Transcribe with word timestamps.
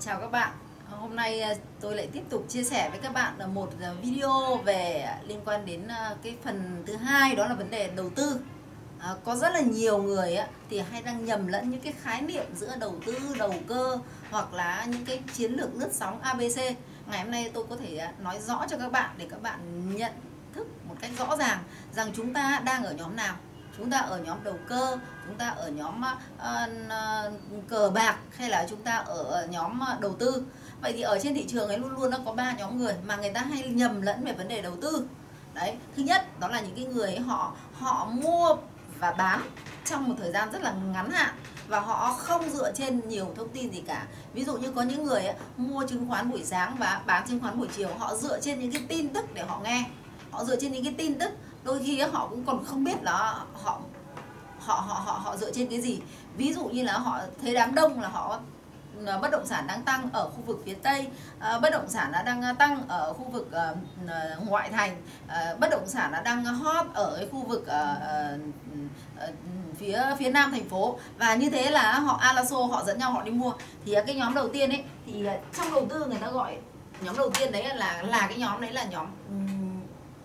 Chào 0.00 0.20
các 0.20 0.30
bạn. 0.30 0.52
Hôm 0.90 1.16
nay 1.16 1.40
à, 1.40 1.54
tôi 1.80 1.96
lại 1.96 2.08
tiếp 2.12 2.22
tục 2.30 2.44
chia 2.48 2.64
sẻ 2.64 2.90
với 2.90 2.98
các 2.98 3.12
bạn 3.12 3.38
là 3.38 3.46
một 3.46 3.70
à, 3.82 3.92
video 4.02 4.56
về 4.56 5.00
à, 5.00 5.18
liên 5.26 5.40
quan 5.44 5.66
đến 5.66 5.88
cái 6.22 6.36
phần 6.44 6.82
thứ 6.86 6.96
hai 6.96 7.34
đó 7.36 7.46
là 7.46 7.54
vấn 7.54 7.70
đề 7.70 7.90
đầu 7.96 8.10
tư. 8.10 8.40
À, 8.98 9.14
Có 9.24 9.36
rất 9.36 9.52
là 9.52 9.60
nhiều 9.60 10.02
người 10.02 10.36
thì 10.70 10.78
hay 10.90 11.02
đang 11.02 11.24
nhầm 11.24 11.46
lẫn 11.46 11.70
những 11.70 11.80
cái 11.80 11.92
khái 12.02 12.22
niệm 12.22 12.44
giữa 12.56 12.76
đầu 12.80 12.94
tư, 13.06 13.18
đầu 13.38 13.54
cơ 13.68 13.98
hoặc 14.30 14.54
là 14.54 14.84
những 14.84 15.04
cái 15.04 15.22
chiến 15.34 15.52
lược 15.52 15.74
lướt 15.74 15.90
sóng 15.92 16.20
ABC 16.20 16.56
Ngày 17.06 17.22
hôm 17.22 17.30
nay 17.30 17.50
tôi 17.54 17.64
có 17.70 17.76
thể 17.76 18.08
nói 18.18 18.40
rõ 18.40 18.66
cho 18.70 18.76
các 18.78 18.92
bạn 18.92 19.10
để 19.18 19.26
các 19.30 19.42
bạn 19.42 19.60
nhận 19.96 20.12
thức 20.54 20.66
một 20.88 20.94
cách 21.00 21.10
rõ 21.18 21.36
ràng 21.36 21.58
rằng 21.92 22.10
chúng 22.16 22.34
ta 22.34 22.60
đang 22.64 22.84
ở 22.84 22.92
nhóm 22.92 23.16
nào. 23.16 23.36
Chúng 23.76 23.90
ta 23.90 23.98
ở 23.98 24.18
nhóm 24.18 24.44
đầu 24.44 24.56
cơ 24.68 24.98
chúng 25.30 25.38
ta 25.38 25.48
ở 25.48 25.68
nhóm 25.68 26.02
uh, 26.36 27.68
cờ 27.68 27.90
bạc 27.90 28.16
hay 28.36 28.50
là 28.50 28.66
chúng 28.70 28.82
ta 28.82 28.96
ở 28.96 29.46
nhóm 29.50 29.80
ờ, 29.80 29.96
đầu 30.00 30.14
tư? 30.18 30.42
Vậy 30.82 30.92
thì 30.92 31.00
ở 31.00 31.18
trên 31.22 31.34
thị 31.34 31.44
trường 31.48 31.68
ấy 31.68 31.78
luôn 31.78 31.90
luôn 31.90 32.10
nó 32.10 32.18
có 32.24 32.32
ba 32.32 32.52
nhóm 32.52 32.78
người 32.78 32.94
mà 33.06 33.16
người 33.16 33.30
ta 33.30 33.40
hay 33.40 33.62
nhầm 33.62 34.02
lẫn 34.02 34.24
về 34.24 34.32
vấn 34.32 34.48
đề 34.48 34.62
đầu 34.62 34.76
tư. 34.80 35.06
Đấy 35.54 35.74
thứ 35.96 36.02
nhất 36.02 36.40
đó 36.40 36.48
là 36.48 36.60
những 36.60 36.74
cái 36.76 36.84
người 36.84 37.06
ấy, 37.06 37.20
họ 37.20 37.52
họ 37.74 38.08
mua 38.12 38.56
và 38.98 39.12
bán 39.12 39.40
trong 39.84 40.08
một 40.08 40.14
thời 40.18 40.32
gian 40.32 40.52
rất 40.52 40.62
là 40.62 40.72
ngắn 40.72 41.10
hạn 41.10 41.34
và 41.68 41.80
họ 41.80 42.12
không 42.12 42.50
dựa 42.50 42.72
trên 42.72 43.08
nhiều 43.08 43.32
thông 43.36 43.48
tin 43.48 43.72
gì 43.72 43.80
cả. 43.80 44.06
Ví 44.34 44.44
dụ 44.44 44.56
như 44.56 44.72
có 44.72 44.82
những 44.82 45.04
người 45.04 45.26
ấy, 45.26 45.36
mua 45.56 45.86
chứng 45.86 46.08
khoán 46.08 46.30
buổi 46.30 46.44
sáng 46.44 46.76
và 46.78 47.02
bán 47.06 47.28
chứng 47.28 47.40
khoán 47.40 47.58
buổi 47.58 47.68
chiều 47.76 47.88
họ 47.98 48.14
dựa 48.16 48.40
trên 48.40 48.60
những 48.60 48.72
cái 48.72 48.82
tin 48.88 49.08
tức 49.08 49.34
để 49.34 49.42
họ 49.42 49.60
nghe. 49.64 49.84
Họ 50.30 50.44
dựa 50.44 50.56
trên 50.60 50.72
những 50.72 50.84
cái 50.84 50.94
tin 50.98 51.18
tức 51.18 51.30
đôi 51.64 51.78
khi 51.78 52.00
họ 52.00 52.26
cũng 52.30 52.44
còn 52.44 52.64
không 52.64 52.84
biết 52.84 53.02
là 53.02 53.34
họ 53.62 53.80
họ 54.60 54.74
họ 54.74 55.02
họ 55.06 55.20
họ 55.24 55.36
dựa 55.36 55.52
trên 55.52 55.68
cái 55.68 55.80
gì? 55.80 56.00
Ví 56.36 56.52
dụ 56.52 56.64
như 56.64 56.82
là 56.82 56.98
họ 56.98 57.20
thấy 57.42 57.54
đám 57.54 57.74
đông 57.74 58.00
là 58.00 58.08
họ 58.08 58.40
ờ, 59.06 59.18
bất 59.18 59.30
động 59.30 59.46
sản 59.46 59.66
đang 59.66 59.82
tăng 59.82 60.10
ở 60.12 60.28
khu 60.28 60.42
vực 60.46 60.62
phía 60.64 60.74
tây 60.74 61.08
ờ, 61.40 61.60
bất 61.60 61.70
động 61.72 61.88
sản 61.88 62.12
đã 62.12 62.22
đang 62.22 62.42
ờ, 62.42 62.52
tăng 62.58 62.88
ở 62.88 63.12
khu 63.12 63.24
vực 63.24 63.50
ngoại 64.46 64.70
thành 64.70 65.02
bất 65.60 65.70
động 65.70 65.86
sản 65.86 66.12
đã 66.12 66.22
đang 66.22 66.44
hot 66.44 66.86
ở 66.94 67.26
khu 67.32 67.42
vực 67.42 67.66
phía 69.78 70.02
phía 70.18 70.30
nam 70.30 70.52
thành 70.52 70.68
phố. 70.68 70.98
Và 71.18 71.34
như 71.34 71.50
thế 71.50 71.70
là 71.70 71.98
họ 71.98 72.18
Alaso, 72.20 72.56
họ 72.56 72.84
dẫn 72.84 72.98
nhau 72.98 73.12
họ 73.12 73.22
đi 73.22 73.30
mua. 73.30 73.52
Thì 73.84 73.94
cái 74.06 74.16
nhóm 74.16 74.34
đầu 74.34 74.48
tiên 74.48 74.70
ấy, 74.70 74.84
thì 75.06 75.26
trong 75.56 75.72
đầu 75.72 75.86
tư 75.90 76.06
người 76.06 76.18
ta 76.18 76.30
gọi 76.30 76.56
nhóm 77.00 77.16
đầu 77.16 77.30
tiên 77.30 77.52
đấy 77.52 77.74
là 77.74 78.02
là 78.02 78.26
cái 78.28 78.38
nhóm 78.38 78.60
đấy 78.60 78.72
là 78.72 78.84
nhóm 78.84 79.06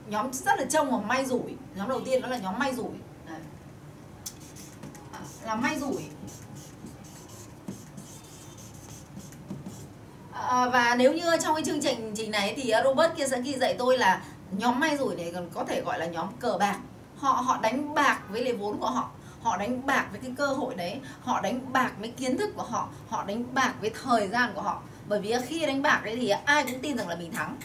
nhóm 0.07 0.33
rất 0.33 0.59
là 0.59 0.65
trông 0.69 0.91
và 0.91 0.97
may 1.07 1.25
rủi. 1.25 1.55
Nhóm 1.75 1.89
đầu 1.89 2.01
tiên 2.05 2.21
đó 2.21 2.27
là 2.27 2.37
nhóm 2.37 2.59
may 2.59 2.75
rủi 2.75 2.91
là 5.45 5.55
may 5.55 5.79
rủi. 5.79 6.03
À, 10.31 10.41
à, 10.41 10.69
và 10.69 10.95
nếu 10.95 11.13
như 11.13 11.37
trong 11.43 11.55
cái 11.55 11.63
chương 11.65 11.81
trình 11.81 12.13
trình 12.15 12.31
này 12.31 12.53
thì 12.57 12.69
à, 12.69 12.83
Robert 12.83 13.15
kia 13.17 13.27
sẽ 13.27 13.41
ghi 13.41 13.57
dạy 13.57 13.75
tôi 13.79 13.97
là 13.97 14.21
nhóm 14.51 14.79
may 14.79 14.97
rủi 14.97 15.15
này 15.15 15.31
còn 15.35 15.49
có 15.53 15.63
thể 15.63 15.81
gọi 15.81 15.99
là 15.99 16.05
nhóm 16.05 16.27
cờ 16.39 16.57
bạc. 16.59 16.77
Họ 17.17 17.31
họ 17.31 17.59
đánh 17.61 17.93
bạc 17.93 18.19
với 18.29 18.43
lấy 18.43 18.53
vốn 18.53 18.79
của 18.79 18.89
họ 18.89 19.09
họ 19.41 19.57
đánh 19.57 19.85
bạc 19.85 20.05
với 20.11 20.19
cái 20.19 20.31
cơ 20.37 20.47
hội 20.47 20.75
đấy 20.75 20.99
họ 21.21 21.41
đánh 21.41 21.73
bạc 21.73 21.91
với 21.99 22.09
kiến 22.09 22.37
thức 22.37 22.49
của 22.55 22.63
họ 22.63 22.89
họ 23.09 23.23
đánh 23.23 23.53
bạc 23.53 23.73
với 23.81 23.91
thời 24.03 24.27
gian 24.27 24.51
của 24.55 24.61
họ. 24.61 24.81
Bởi 25.07 25.21
vì 25.21 25.35
khi 25.47 25.65
đánh 25.65 25.81
bạc 25.81 26.01
đấy 26.05 26.15
thì 26.15 26.29
ai 26.29 26.63
cũng 26.63 26.79
tin 26.81 26.97
rằng 26.97 27.07
là 27.07 27.15
mình 27.15 27.31
thắng. 27.31 27.57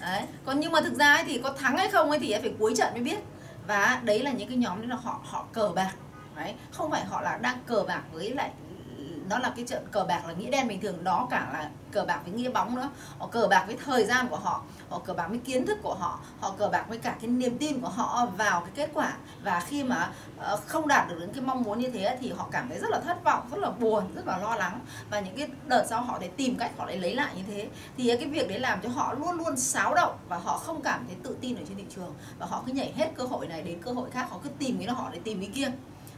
Đấy 0.00 0.22
còn 0.44 0.60
nhưng 0.60 0.72
mà 0.72 0.80
thực 0.80 0.94
ra 0.94 1.14
ấy 1.14 1.24
thì 1.24 1.40
có 1.44 1.52
thắng 1.52 1.76
hay 1.76 1.88
không 1.88 2.10
ấy 2.10 2.18
thì 2.18 2.34
phải 2.40 2.54
cuối 2.58 2.74
trận 2.76 2.92
mới 2.92 3.02
biết. 3.02 3.18
Và 3.66 4.00
đấy 4.04 4.22
là 4.22 4.32
những 4.32 4.48
cái 4.48 4.58
nhóm 4.58 4.78
đấy 4.78 4.88
là 4.88 4.96
họ 4.96 5.20
họ 5.24 5.44
cờ 5.52 5.68
bạc 5.74 5.92
đấy, 6.36 6.54
không 6.72 6.90
phải 6.90 7.04
họ 7.04 7.20
là 7.20 7.38
đang 7.42 7.58
cờ 7.66 7.84
bạc 7.88 8.02
với 8.12 8.30
lại, 8.30 8.50
nó 9.28 9.38
là 9.38 9.52
cái 9.56 9.64
trận 9.64 9.86
cờ 9.90 10.04
bạc 10.04 10.26
là 10.26 10.32
nghĩa 10.32 10.50
đen 10.50 10.68
bình 10.68 10.80
thường 10.80 11.04
đó 11.04 11.28
cả 11.30 11.50
là 11.52 11.70
cờ 11.92 12.04
bạc 12.04 12.20
với 12.24 12.34
nghĩa 12.34 12.50
bóng 12.50 12.74
nữa. 12.74 12.90
Họ 13.18 13.26
cờ 13.26 13.46
bạc 13.50 13.64
với 13.66 13.76
thời 13.84 14.04
gian 14.04 14.28
của 14.28 14.36
họ 14.36 14.62
họ 14.90 14.98
cờ 14.98 15.14
bạc 15.14 15.26
với 15.28 15.38
kiến 15.38 15.66
thức 15.66 15.78
của 15.82 15.94
họ 15.94 16.20
họ 16.40 16.54
cờ 16.58 16.68
bạc 16.68 16.84
với 16.88 16.98
cả 16.98 17.16
cái 17.20 17.30
niềm 17.30 17.58
tin 17.58 17.80
của 17.80 17.88
họ 17.88 18.26
vào 18.36 18.60
cái 18.60 18.70
kết 18.74 18.90
quả. 18.94 19.12
Và 19.42 19.60
khi 19.60 19.84
mà 19.84 20.12
ờ, 20.38 20.56
không 20.66 20.88
đạt 20.88 21.08
được 21.08 21.16
những 21.20 21.32
cái 21.32 21.40
mong 21.40 21.62
muốn 21.62 21.78
như 21.78 21.90
thế 21.90 22.18
thì 22.20 22.32
họ 22.32 22.48
cảm 22.50 22.68
thấy 22.68 22.78
rất 22.78 22.90
là 22.90 23.00
thất 23.00 23.24
vọng, 23.24 23.48
rất 23.50 23.58
là 23.58 23.70
buồn, 23.70 24.04
rất 24.14 24.26
là 24.26 24.38
lo 24.38 24.54
lắng. 24.54 24.80
Và 25.10 25.20
những 25.20 25.36
cái 25.36 25.48
đợt 25.66 25.86
sau 25.90 26.02
họ 26.02 26.18
để 26.18 26.28
tìm 26.28 26.56
cách 26.56 26.70
họ 26.78 26.84
lại 26.84 26.96
lấy 26.96 27.14
lại 27.14 27.32
như 27.36 27.42
thế. 27.46 27.68
Thì 27.96 28.16
cái 28.16 28.26
việc 28.26 28.48
đấy 28.48 28.58
làm 28.58 28.80
cho 28.82 28.88
họ 28.88 29.14
luôn 29.14 29.32
luôn 29.32 29.56
xáo 29.56 29.94
động 29.94 30.16
và 30.28 30.38
họ 30.38 30.58
không 30.58 30.82
cảm 30.82 31.04
thấy 31.06 31.16
tự 31.22 31.36
tin 31.40 31.56
ở 31.56 31.62
trên 31.68 31.76
thị 31.76 31.84
trường. 31.96 32.14
Và 32.38 32.46
họ 32.46 32.62
cứ 32.66 32.72
nhảy 32.72 32.92
hết 32.96 33.10
cơ 33.14 33.24
hội 33.24 33.46
này 33.46 33.62
đến 33.62 33.82
cơ 33.82 33.92
hội 33.92 34.10
khác, 34.10 34.26
họ 34.30 34.38
cứ 34.42 34.50
tìm 34.58 34.78
cái 34.78 34.88
họ 34.94 35.08
để 35.12 35.18
tìm 35.24 35.40
cái 35.40 35.50
kia 35.54 35.72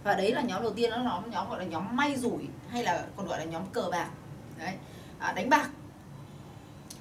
và 0.04 0.14
đấy 0.14 0.32
là 0.32 0.42
nhóm 0.42 0.62
đầu 0.62 0.72
tiên 0.72 0.90
đó 0.90 0.96
nhóm 0.96 1.30
nhóm 1.30 1.50
gọi 1.50 1.58
là 1.58 1.64
nhóm 1.64 1.96
may 1.96 2.16
rủi 2.16 2.48
hay 2.70 2.84
là 2.84 3.04
còn 3.16 3.26
gọi 3.26 3.38
là 3.38 3.44
nhóm 3.44 3.62
cờ 3.72 3.88
bạc. 3.92 4.08
Đấy 4.58 4.74
à, 5.18 5.32
đánh 5.32 5.50
bạc. 5.50 5.70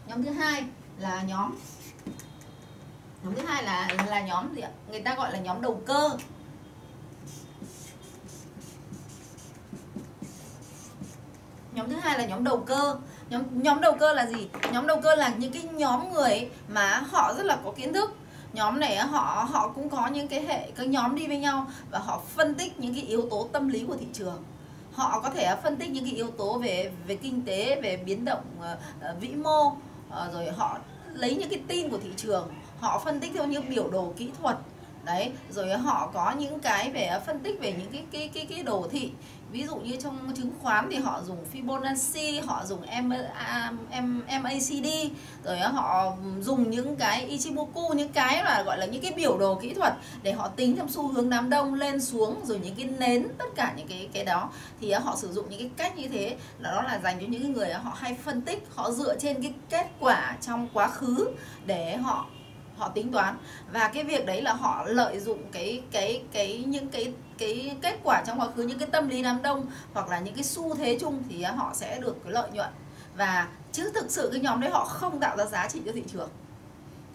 Nhóm 0.08 0.24
thứ 0.24 0.32
hai 0.32 0.64
là 1.00 1.22
nhóm 1.22 1.56
nhóm 3.24 3.36
thứ 3.36 3.46
hai 3.46 3.64
là 3.64 3.90
là 4.08 4.22
nhóm 4.22 4.56
gì 4.56 4.62
ạ? 4.62 4.70
Người 4.90 5.02
ta 5.02 5.16
gọi 5.16 5.32
là 5.32 5.40
nhóm 5.40 5.62
đầu 5.62 5.82
cơ. 5.86 6.10
Nhóm 11.74 11.90
thứ 11.90 11.96
hai 11.96 12.18
là 12.18 12.26
nhóm 12.26 12.44
đầu 12.44 12.64
cơ. 12.66 12.98
Nhóm 13.30 13.64
nhóm 13.64 13.82
đầu 13.82 13.96
cơ 14.00 14.14
là 14.14 14.26
gì? 14.26 14.50
Nhóm 14.72 14.88
đầu 14.88 15.02
cơ 15.02 15.16
là 15.16 15.34
những 15.38 15.54
cái 15.54 15.64
nhóm 15.64 16.14
người 16.14 16.50
mà 16.68 17.04
họ 17.12 17.34
rất 17.34 17.46
là 17.46 17.58
có 17.64 17.72
kiến 17.72 17.94
thức 17.94 18.16
nhóm 18.54 18.80
này 18.80 18.98
họ 18.98 19.48
họ 19.52 19.68
cũng 19.68 19.90
có 19.90 20.08
những 20.08 20.28
cái 20.28 20.42
hệ 20.42 20.72
các 20.76 20.88
nhóm 20.88 21.16
đi 21.16 21.28
với 21.28 21.38
nhau 21.38 21.68
và 21.92 22.00
họ 22.00 22.22
phân 22.36 22.56
tích 22.56 22.80
những 22.80 22.94
cái 22.94 23.04
yếu 23.04 23.30
tố 23.30 23.48
tâm 23.52 23.68
lý 23.68 23.86
của 23.88 23.96
thị 23.96 24.08
trường. 24.14 24.44
Họ 24.94 25.20
có 25.20 25.30
thể 25.30 25.56
phân 25.64 25.78
tích 25.78 25.90
những 25.90 26.06
cái 26.06 26.14
yếu 26.14 26.32
tố 26.32 26.58
về 26.58 26.92
về 27.08 27.16
kinh 27.16 27.42
tế 27.42 27.82
về 27.82 27.98
biến 27.98 28.26
động 28.26 28.44
uh, 28.60 29.22
vĩ 29.22 29.28
mô 29.28 29.66
uh, 29.68 30.34
rồi 30.34 30.52
họ 30.58 30.78
lấy 31.14 31.36
những 31.36 31.50
cái 31.50 31.60
tin 31.68 31.90
của 31.90 31.98
thị 31.98 32.10
trường 32.18 32.48
họ 32.80 33.02
phân 33.06 33.20
tích 33.20 33.32
theo 33.34 33.46
những 33.46 33.70
biểu 33.70 33.90
đồ 33.92 34.14
kỹ 34.18 34.30
thuật. 34.42 34.58
Đấy 35.06 35.32
rồi 35.50 35.78
họ 35.78 36.12
có 36.14 36.32
những 36.32 36.60
cái 36.60 36.92
về 36.92 37.20
phân 37.26 37.40
tích 37.40 37.60
về 37.62 37.74
những 37.80 37.92
cái 37.92 38.04
cái 38.12 38.30
cái 38.34 38.46
cái 38.46 38.64
đồ 38.64 38.88
thị 38.92 39.12
ví 39.54 39.66
dụ 39.66 39.76
như 39.76 39.96
trong 39.96 40.34
chứng 40.36 40.52
khoán 40.62 40.90
thì 40.92 40.98
họ 40.98 41.22
dùng 41.28 41.46
Fibonacci 41.54 42.46
họ 42.46 42.66
dùng 42.66 42.82
M, 43.04 43.14
M, 44.02 44.22
MACD 44.44 44.88
rồi 45.44 45.60
họ 45.60 46.16
dùng 46.42 46.70
những 46.70 46.96
cái 46.96 47.26
Ichimoku 47.26 47.94
những 47.94 48.10
cái 48.10 48.44
là 48.44 48.64
gọi 48.64 48.78
là 48.78 48.86
những 48.86 49.02
cái 49.02 49.12
biểu 49.12 49.38
đồ 49.38 49.56
kỹ 49.56 49.74
thuật 49.74 49.94
để 50.24 50.32
họ 50.32 50.48
tính 50.48 50.76
theo 50.76 50.86
xu 50.90 51.08
hướng 51.08 51.30
đám 51.30 51.50
đông 51.50 51.74
lên 51.74 52.02
xuống 52.02 52.46
rồi 52.46 52.60
những 52.64 52.76
cái 52.76 52.86
nến 52.86 53.28
tất 53.38 53.46
cả 53.56 53.74
những 53.78 53.88
cái 53.88 54.10
cái 54.14 54.26
đó. 54.26 54.50
Thì 54.82 54.92
họ 54.92 55.16
sử 55.16 55.34
dụng 55.34 55.50
những 55.50 55.60
cái 55.60 55.70
cách 55.78 55.98
như 55.98 56.08
thế 56.08 56.38
là 56.60 56.72
đó 56.72 56.82
là 56.82 57.00
dành 57.04 57.20
cho 57.20 57.26
những 57.30 57.54
người 57.54 57.74
họ 57.74 57.92
hay 57.96 58.18
phân 58.24 58.42
tích 58.42 58.64
họ 58.76 58.92
dựa 58.92 59.18
trên 59.20 59.42
cái 59.42 59.54
kết 59.70 59.88
quả 60.00 60.38
trong 60.42 60.68
quá 60.74 60.88
khứ 60.88 61.28
để 61.66 61.98
họ 61.98 62.26
họ 62.78 62.90
tính 62.90 63.12
toán. 63.12 63.38
Và 63.72 63.88
cái 63.88 64.04
việc 64.04 64.26
đấy 64.26 64.42
là 64.42 64.54
họ 64.54 64.86
lợi 64.88 65.20
dụng 65.20 65.40
cái 65.52 65.82
cái 65.92 66.22
cái 66.32 66.64
những 66.68 66.88
cái 66.88 67.14
cái 67.38 67.78
kết 67.82 68.00
quả 68.04 68.24
trong 68.28 68.40
quá 68.40 68.48
khứ 68.56 68.64
những 68.64 68.80
cái 68.80 68.90
tâm 68.92 69.08
lý 69.08 69.24
đám 69.24 69.42
đông 69.42 69.66
hoặc 69.94 70.10
là 70.10 70.20
những 70.20 70.36
cái 70.36 70.44
xu 70.44 70.76
thế 70.76 70.98
chung 71.00 71.24
thì 71.30 71.44
họ 71.44 71.72
sẽ 71.74 72.00
được 72.00 72.18
cái 72.24 72.34
lợi 72.34 72.52
nhuận. 72.52 72.70
Và 73.16 73.48
chứ 73.72 73.92
thực 73.96 74.12
sự 74.12 74.30
cái 74.32 74.42
nhóm 74.42 74.62
đấy 74.62 74.72
họ 74.72 74.86
không 74.86 75.20
tạo 75.20 75.38
ra 75.38 75.46
giá 75.46 75.68
trị 75.68 75.82
cho 75.86 75.92
thị 75.96 76.04
trường. 76.14 76.30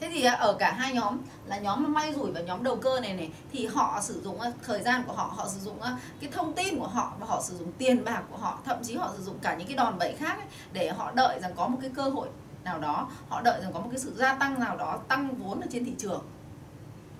Thế 0.01 0.11
thì 0.15 0.23
ở 0.23 0.57
cả 0.59 0.73
hai 0.73 0.93
nhóm 0.95 1.19
là 1.47 1.59
nhóm 1.59 1.93
may 1.93 2.15
rủi 2.15 2.33
và 2.33 2.41
nhóm 2.41 2.63
đầu 2.63 2.77
cơ 2.77 3.01
này 3.01 3.15
này 3.15 3.31
thì 3.53 3.67
họ 3.67 4.01
sử 4.03 4.23
dụng 4.23 4.39
thời 4.67 4.83
gian 4.83 5.03
của 5.07 5.13
họ 5.13 5.33
họ 5.37 5.49
sử 5.49 5.61
dụng 5.61 5.81
cái 6.21 6.31
thông 6.33 6.53
tin 6.53 6.79
của 6.79 6.87
họ 6.87 7.13
và 7.21 7.27
họ 7.27 7.43
sử 7.43 7.59
dụng 7.59 7.73
tiền 7.79 8.05
bạc 8.05 8.23
của 8.31 8.37
họ 8.37 8.59
thậm 8.65 8.77
chí 8.83 8.97
họ 8.97 9.13
sử 9.17 9.23
dụng 9.23 9.39
cả 9.43 9.57
những 9.57 9.67
cái 9.67 9.77
đòn 9.77 9.99
bẩy 9.99 10.15
khác 10.19 10.37
ấy, 10.39 10.47
để 10.73 10.91
họ 10.91 11.13
đợi 11.15 11.41
rằng 11.41 11.53
có 11.57 11.69
một 11.69 11.79
cái 11.81 11.91
cơ 11.95 12.03
hội 12.03 12.29
nào 12.65 12.79
đó 12.79 13.11
họ 13.29 13.41
đợi 13.41 13.61
rằng 13.63 13.73
có 13.73 13.81
một 13.81 13.89
cái 13.91 14.01
sự 14.01 14.13
gia 14.17 14.35
tăng 14.35 14.61
nào 14.61 14.77
đó 14.77 14.99
tăng 15.09 15.35
vốn 15.35 15.61
ở 15.61 15.67
trên 15.73 15.85
thị 15.85 15.93
trường. 15.99 16.25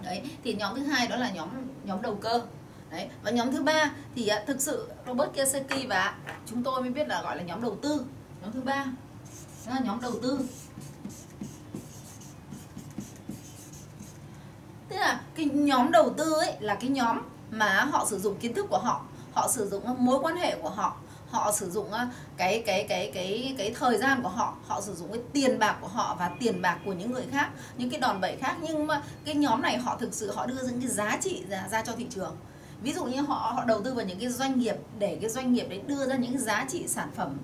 Đấy 0.03 0.23
thì 0.45 0.55
nhóm 0.55 0.75
thứ 0.75 0.83
hai 0.83 1.09
đó 1.09 1.17
là 1.17 1.31
nhóm 1.31 1.49
nhóm 1.85 2.03
đầu 2.03 2.15
cơ 2.15 2.43
đấy, 2.91 3.09
và 3.23 3.31
nhóm 3.31 3.53
thứ 3.53 3.63
ba 3.63 3.91
thì 4.15 4.29
à, 4.29 4.45
thực 4.47 4.61
sự 4.61 4.89
Robert 5.07 5.33
Kiyosaki 5.35 5.89
và 5.89 6.15
chúng 6.47 6.63
tôi 6.63 6.81
mới 6.81 6.91
biết 6.91 7.09
là 7.09 7.23
gọi 7.23 7.37
là 7.37 7.43
nhóm 7.43 7.63
đầu 7.63 7.79
tư. 7.83 8.05
Nhóm 8.43 8.53
thứ 8.53 8.61
ba, 8.61 8.85
đó 9.67 9.73
là 9.75 9.81
nhóm 9.85 10.01
đầu 10.01 10.13
tư. 10.23 10.39
Tức 14.89 14.97
là 14.97 15.21
cái 15.35 15.47
nhóm 15.47 15.91
đầu 15.91 16.15
tư 16.17 16.33
ấy 16.33 16.53
là 16.61 16.75
cái 16.75 16.91
nhóm 16.91 17.21
mà 17.51 17.85
họ 17.85 18.07
sử 18.11 18.19
dụng 18.19 18.37
kiến 18.39 18.55
thức 18.55 18.67
của 18.71 18.79
họ 18.79 19.05
họ 19.33 19.49
sử 19.49 19.69
dụng 19.69 19.87
à, 19.87 19.93
mối 19.99 20.19
quan 20.21 20.37
hệ 20.37 20.57
của 20.63 20.71
họ 20.71 20.97
họ 21.31 21.53
sử 21.53 21.71
dụng 21.71 21.93
à, 21.93 22.11
cái 22.37 22.63
cái 22.67 22.87
cái 22.89 23.11
cái 23.15 23.55
cái 23.59 23.75
thời 23.79 23.99
gian 23.99 24.23
của 24.23 24.29
họ 24.29 24.55
họ 24.67 24.81
sử 24.81 24.95
dụng 24.95 25.13
cái 25.13 25.23
tiền 25.33 25.59
bạc 25.59 25.77
của 25.81 25.89
họ 25.89 26.17
và 26.19 26.31
tiền 26.41 26.63
bạc 26.63 26.79
của 26.85 26.93
những 26.93 27.13
người 27.13 27.27
khác, 27.33 27.51
những 27.77 27.91
cái 27.91 28.01
đòn 28.01 28.21
bẩy 28.21 28.37
khác. 28.37 28.57
Nhưng 28.63 28.87
mà 28.87 29.03
cái 29.25 29.35
nhóm 29.35 29.63
này 29.63 29.79
họ 29.79 29.97
thực 29.97 30.15
sự 30.15 30.33
họ 30.33 30.47
đưa 30.47 30.63
những 30.63 30.81
cái 30.81 30.91
giá 30.91 31.19
trị 31.23 31.45
ra 31.49 31.69
ra 31.71 31.83
cho 31.83 31.93
thị 31.97 32.07
trường 32.11 32.37
ví 32.83 32.93
dụ 32.93 33.05
như 33.05 33.21
họ 33.21 33.53
họ 33.57 33.65
đầu 33.65 33.83
tư 33.83 33.95
vào 33.95 34.05
những 34.05 34.19
cái 34.19 34.29
doanh 34.29 34.59
nghiệp 34.59 34.77
để 34.99 35.19
cái 35.21 35.31
doanh 35.31 35.53
nghiệp 35.53 35.67
đấy 35.69 35.83
đưa 35.87 36.07
ra 36.07 36.17
những 36.17 36.39
giá 36.39 36.67
trị 36.69 36.85
sản 36.89 37.11
phẩm 37.17 37.37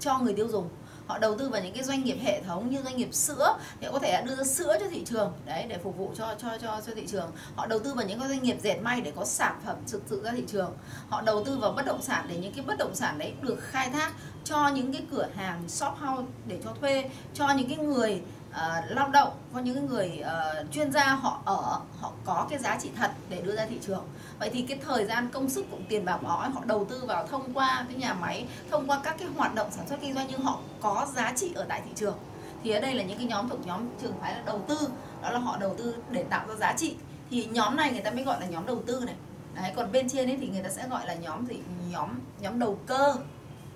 cho 0.00 0.18
người 0.18 0.34
tiêu 0.34 0.48
dùng. 0.48 0.68
Họ 1.06 1.18
đầu 1.18 1.38
tư 1.38 1.48
vào 1.48 1.62
những 1.62 1.74
cái 1.74 1.84
doanh 1.84 2.04
nghiệp 2.04 2.16
hệ 2.22 2.42
thống 2.42 2.70
như 2.70 2.82
doanh 2.84 2.96
nghiệp 2.96 3.14
sữa, 3.14 3.58
thì 3.80 3.86
có 3.92 3.98
thể 3.98 4.22
đưa 4.22 4.36
ra 4.36 4.44
sữa 4.44 4.76
cho 4.80 4.86
thị 4.90 5.04
trường, 5.04 5.32
đấy, 5.46 5.66
để 5.68 5.78
phục 5.82 5.96
vụ 5.96 6.12
cho 6.16 6.34
cho 6.38 6.48
cho 6.62 6.80
cho 6.86 6.94
thị 6.94 7.06
trường. 7.06 7.30
Họ 7.56 7.66
đầu 7.66 7.78
tư 7.78 7.94
vào 7.94 8.06
những 8.06 8.20
cái 8.20 8.28
doanh 8.28 8.42
nghiệp 8.42 8.56
dệt 8.62 8.76
may 8.82 9.00
để 9.00 9.12
có 9.16 9.24
sản 9.24 9.60
phẩm 9.66 9.76
thực 9.88 10.02
sự 10.06 10.22
ra 10.22 10.32
thị 10.36 10.44
trường. 10.46 10.72
Họ 11.08 11.22
đầu 11.22 11.44
tư 11.44 11.58
vào 11.58 11.72
bất 11.72 11.86
động 11.86 12.02
sản 12.02 12.26
để 12.28 12.36
những 12.36 12.52
cái 12.52 12.64
bất 12.64 12.78
động 12.78 12.94
sản 12.94 13.18
đấy 13.18 13.32
được 13.40 13.58
khai 13.60 13.90
thác 13.90 14.12
cho 14.44 14.68
những 14.68 14.92
cái 14.92 15.02
cửa 15.10 15.28
hàng 15.36 15.68
shop 15.68 15.94
house 15.98 16.28
để 16.46 16.58
cho 16.64 16.70
thuê, 16.80 17.10
cho 17.34 17.48
những 17.50 17.68
cái 17.68 17.78
người 17.78 18.22
uh, 18.50 18.84
lao 18.88 19.08
động 19.08 19.32
có 19.54 19.60
những 19.60 19.86
người 19.86 20.22
uh, 20.22 20.72
chuyên 20.72 20.92
gia 20.92 21.04
họ 21.14 21.42
ở 21.44 21.80
họ 22.00 22.12
có 22.24 22.46
cái 22.50 22.58
giá 22.58 22.78
trị 22.82 22.90
thật 22.96 23.10
để 23.28 23.42
đưa 23.42 23.56
ra 23.56 23.66
thị 23.66 23.78
trường. 23.86 24.04
Vậy 24.38 24.50
thì 24.52 24.62
cái 24.62 24.78
thời 24.84 25.04
gian 25.04 25.28
công 25.32 25.50
sức 25.50 25.66
cũng 25.70 25.84
tiền 25.88 26.04
bạc 26.04 26.22
bỏ 26.22 26.48
họ 26.54 26.60
đầu 26.64 26.84
tư 26.84 27.04
vào 27.06 27.26
thông 27.26 27.54
qua 27.54 27.84
cái 27.88 27.96
nhà 27.96 28.14
máy 28.14 28.46
thông 28.70 28.86
qua 28.86 29.00
các 29.04 29.16
cái 29.18 29.28
hoạt 29.36 29.54
động 29.54 29.68
sản 29.70 29.88
xuất 29.88 30.00
kinh 30.00 30.14
doanh 30.14 30.26
nhưng 30.30 30.40
họ 30.40 30.58
có 30.80 31.06
giá 31.14 31.32
trị 31.36 31.52
ở 31.54 31.64
tại 31.68 31.82
thị 31.84 31.90
trường. 31.94 32.18
Thì 32.64 32.70
ở 32.70 32.80
đây 32.80 32.94
là 32.94 33.02
những 33.02 33.18
cái 33.18 33.26
nhóm 33.26 33.48
thuộc 33.48 33.66
nhóm 33.66 33.88
trường 34.02 34.14
phái 34.20 34.34
là 34.34 34.42
đầu 34.46 34.64
tư 34.68 34.78
đó 35.22 35.30
là 35.30 35.38
họ 35.38 35.56
đầu 35.56 35.74
tư 35.78 35.94
để 36.10 36.24
tạo 36.30 36.46
ra 36.48 36.54
giá 36.54 36.74
trị. 36.76 36.96
Thì 37.30 37.44
nhóm 37.44 37.76
này 37.76 37.92
người 37.92 38.02
ta 38.02 38.10
mới 38.10 38.24
gọi 38.24 38.40
là 38.40 38.46
nhóm 38.46 38.66
đầu 38.66 38.82
tư 38.86 39.02
này. 39.06 39.14
Đấy, 39.54 39.72
còn 39.76 39.92
bên 39.92 40.08
trên 40.08 40.30
ấy 40.30 40.38
thì 40.40 40.48
người 40.48 40.62
ta 40.62 40.68
sẽ 40.68 40.88
gọi 40.88 41.06
là 41.06 41.14
nhóm 41.14 41.46
gì? 41.46 41.56
Nhóm 41.90 42.08
nhóm 42.40 42.58
đầu 42.58 42.78
cơ. 42.86 43.14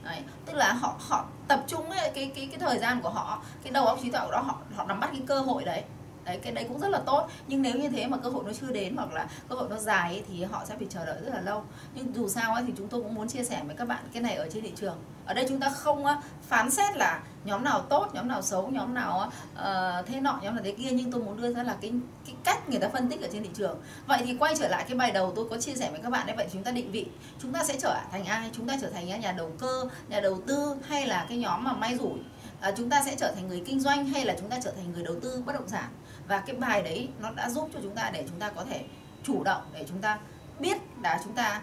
Đấy, 0.05 0.19
tức 0.47 0.53
là 0.53 0.73
họ 0.73 0.95
họ 0.99 1.25
tập 1.49 1.65
trung 1.67 1.91
ấy, 1.91 2.11
cái 2.15 2.33
cái 2.35 2.49
cái 2.51 2.61
thời 2.61 2.79
gian 2.79 3.01
của 3.03 3.11
họ 3.11 3.43
cái 3.63 3.73
đầu 3.73 3.87
óc 3.87 3.99
trí 4.03 4.11
tuệ 4.11 4.21
của 4.25 4.33
đó 4.33 4.41
họ 4.41 4.59
họ 4.77 4.85
nắm 4.85 5.01
bắt 5.01 5.11
cái 5.13 5.23
cơ 5.27 5.41
hội 5.41 5.65
đấy 5.65 5.83
đấy 6.25 6.39
cái 6.43 6.53
đấy 6.53 6.65
cũng 6.69 6.81
rất 6.81 6.89
là 6.89 6.99
tốt. 7.07 7.29
Nhưng 7.47 7.63
nếu 7.63 7.75
như 7.75 7.89
thế 7.89 8.07
mà 8.07 8.17
cơ 8.17 8.29
hội 8.29 8.45
nó 8.47 8.53
chưa 8.61 8.73
đến 8.73 8.97
hoặc 8.97 9.13
là 9.13 9.27
cơ 9.49 9.55
hội 9.55 9.69
nó 9.71 9.77
dài 9.77 10.09
ấy, 10.09 10.23
thì 10.29 10.45
họ 10.45 10.65
sẽ 10.65 10.75
phải 10.77 10.87
chờ 10.91 11.07
đợi 11.07 11.17
rất 11.25 11.35
là 11.35 11.41
lâu. 11.41 11.65
Nhưng 11.95 12.15
dù 12.15 12.29
sao 12.29 12.55
ấy, 12.55 12.65
thì 12.67 12.73
chúng 12.77 12.89
tôi 12.89 13.03
cũng 13.03 13.15
muốn 13.15 13.29
chia 13.29 13.45
sẻ 13.45 13.63
với 13.67 13.77
các 13.77 13.89
bạn 13.89 14.05
cái 14.13 14.23
này 14.23 14.35
ở 14.35 14.49
trên 14.53 14.63
thị 14.63 14.73
trường. 14.77 14.97
Ở 15.27 15.35
đây 15.35 15.47
chúng 15.49 15.61
ta 15.61 15.71
không 15.71 16.05
phán 16.49 16.71
xét 16.71 16.97
là 16.97 17.23
nhóm 17.45 17.65
nào 17.65 17.81
tốt 17.81 18.09
nhóm 18.13 18.29
nào 18.29 18.43
xấu 18.43 18.71
nhóm 18.71 18.95
nào 18.95 19.33
uh, 19.55 20.07
thế 20.07 20.21
nọ 20.21 20.39
nhóm 20.43 20.55
nào 20.55 20.65
thế 20.65 20.73
kia 20.73 20.91
nhưng 20.93 21.13
tôi 21.13 21.23
muốn 21.23 21.41
đưa 21.41 21.53
ra 21.55 21.63
là 21.63 21.77
cái 21.81 21.93
cái 22.27 22.35
cách 22.45 22.69
người 22.69 22.79
ta 22.79 22.89
phân 22.89 23.09
tích 23.09 23.23
ở 23.23 23.29
trên 23.33 23.43
thị 23.43 23.51
trường. 23.55 23.81
Vậy 24.07 24.19
thì 24.25 24.37
quay 24.37 24.55
trở 24.59 24.69
lại 24.69 24.85
cái 24.89 24.97
bài 24.97 25.11
đầu 25.11 25.33
tôi 25.37 25.49
có 25.51 25.57
chia 25.57 25.75
sẻ 25.75 25.91
với 25.91 26.01
các 26.03 26.11
bạn 26.11 26.27
đấy 26.27 26.37
vậy 26.37 26.49
chúng 26.53 26.63
ta 26.63 26.71
định 26.71 26.91
vị. 26.91 27.07
Chúng 27.43 27.53
ta 27.53 27.65
sẽ 27.65 27.77
trở 27.81 28.01
thành 28.13 28.25
ai? 28.25 28.51
Chúng 28.53 28.69
ta 28.69 28.79
trở 28.83 28.91
thành 28.91 29.21
nhà 29.21 29.33
đầu 29.33 29.51
cơ 29.59 29.85
nhà 30.09 30.21
đầu 30.21 30.41
tư 30.47 30.77
hay 30.89 31.07
là 31.07 31.27
cái 31.29 31.39
nhóm 31.39 31.65
mà 31.65 31.73
may 31.73 31.99
rủi? 31.99 32.19
À, 32.61 32.73
chúng 32.77 32.91
ta 32.91 33.03
sẽ 33.07 33.15
trở 33.19 33.33
thành 33.35 33.49
người 33.49 33.63
kinh 33.67 33.81
doanh 33.81 34.07
hay 34.07 34.25
là 34.25 34.35
chúng 34.41 34.49
ta 34.49 34.59
trở 34.65 34.71
thành 34.71 34.93
người 34.93 35.03
đầu 35.03 35.15
tư 35.23 35.43
bất 35.47 35.53
động 35.53 35.69
sản? 35.69 35.89
Và 36.29 36.43
cái 36.47 36.57
bài 36.57 36.83
đấy 36.83 37.09
nó 37.21 37.31
đã 37.31 37.51
giúp 37.51 37.71
cho 37.73 37.79
chúng 37.83 37.95
ta 37.95 38.11
để 38.11 38.25
chúng 38.29 38.39
ta 38.39 38.51
có 38.51 38.65
thể 38.65 38.85
chủ 39.23 39.45
động 39.45 39.63
để 39.73 39.85
chúng 39.89 39.99
ta 39.99 40.19
biết 40.59 40.79
là 41.03 41.21
chúng 41.25 41.33
ta 41.33 41.63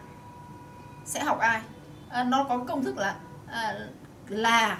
sẽ 1.05 1.23
học 1.23 1.39
ai. 1.39 1.61
À, 2.09 2.23
nó 2.23 2.43
có 2.43 2.57
công 2.67 2.83
thức 2.83 2.97
là 2.97 3.15
à, 3.47 3.79
là 4.27 4.79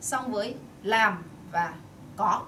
xong 0.00 0.32
với 0.32 0.54
làm 0.82 1.22
và 1.52 1.74
có. 2.16 2.42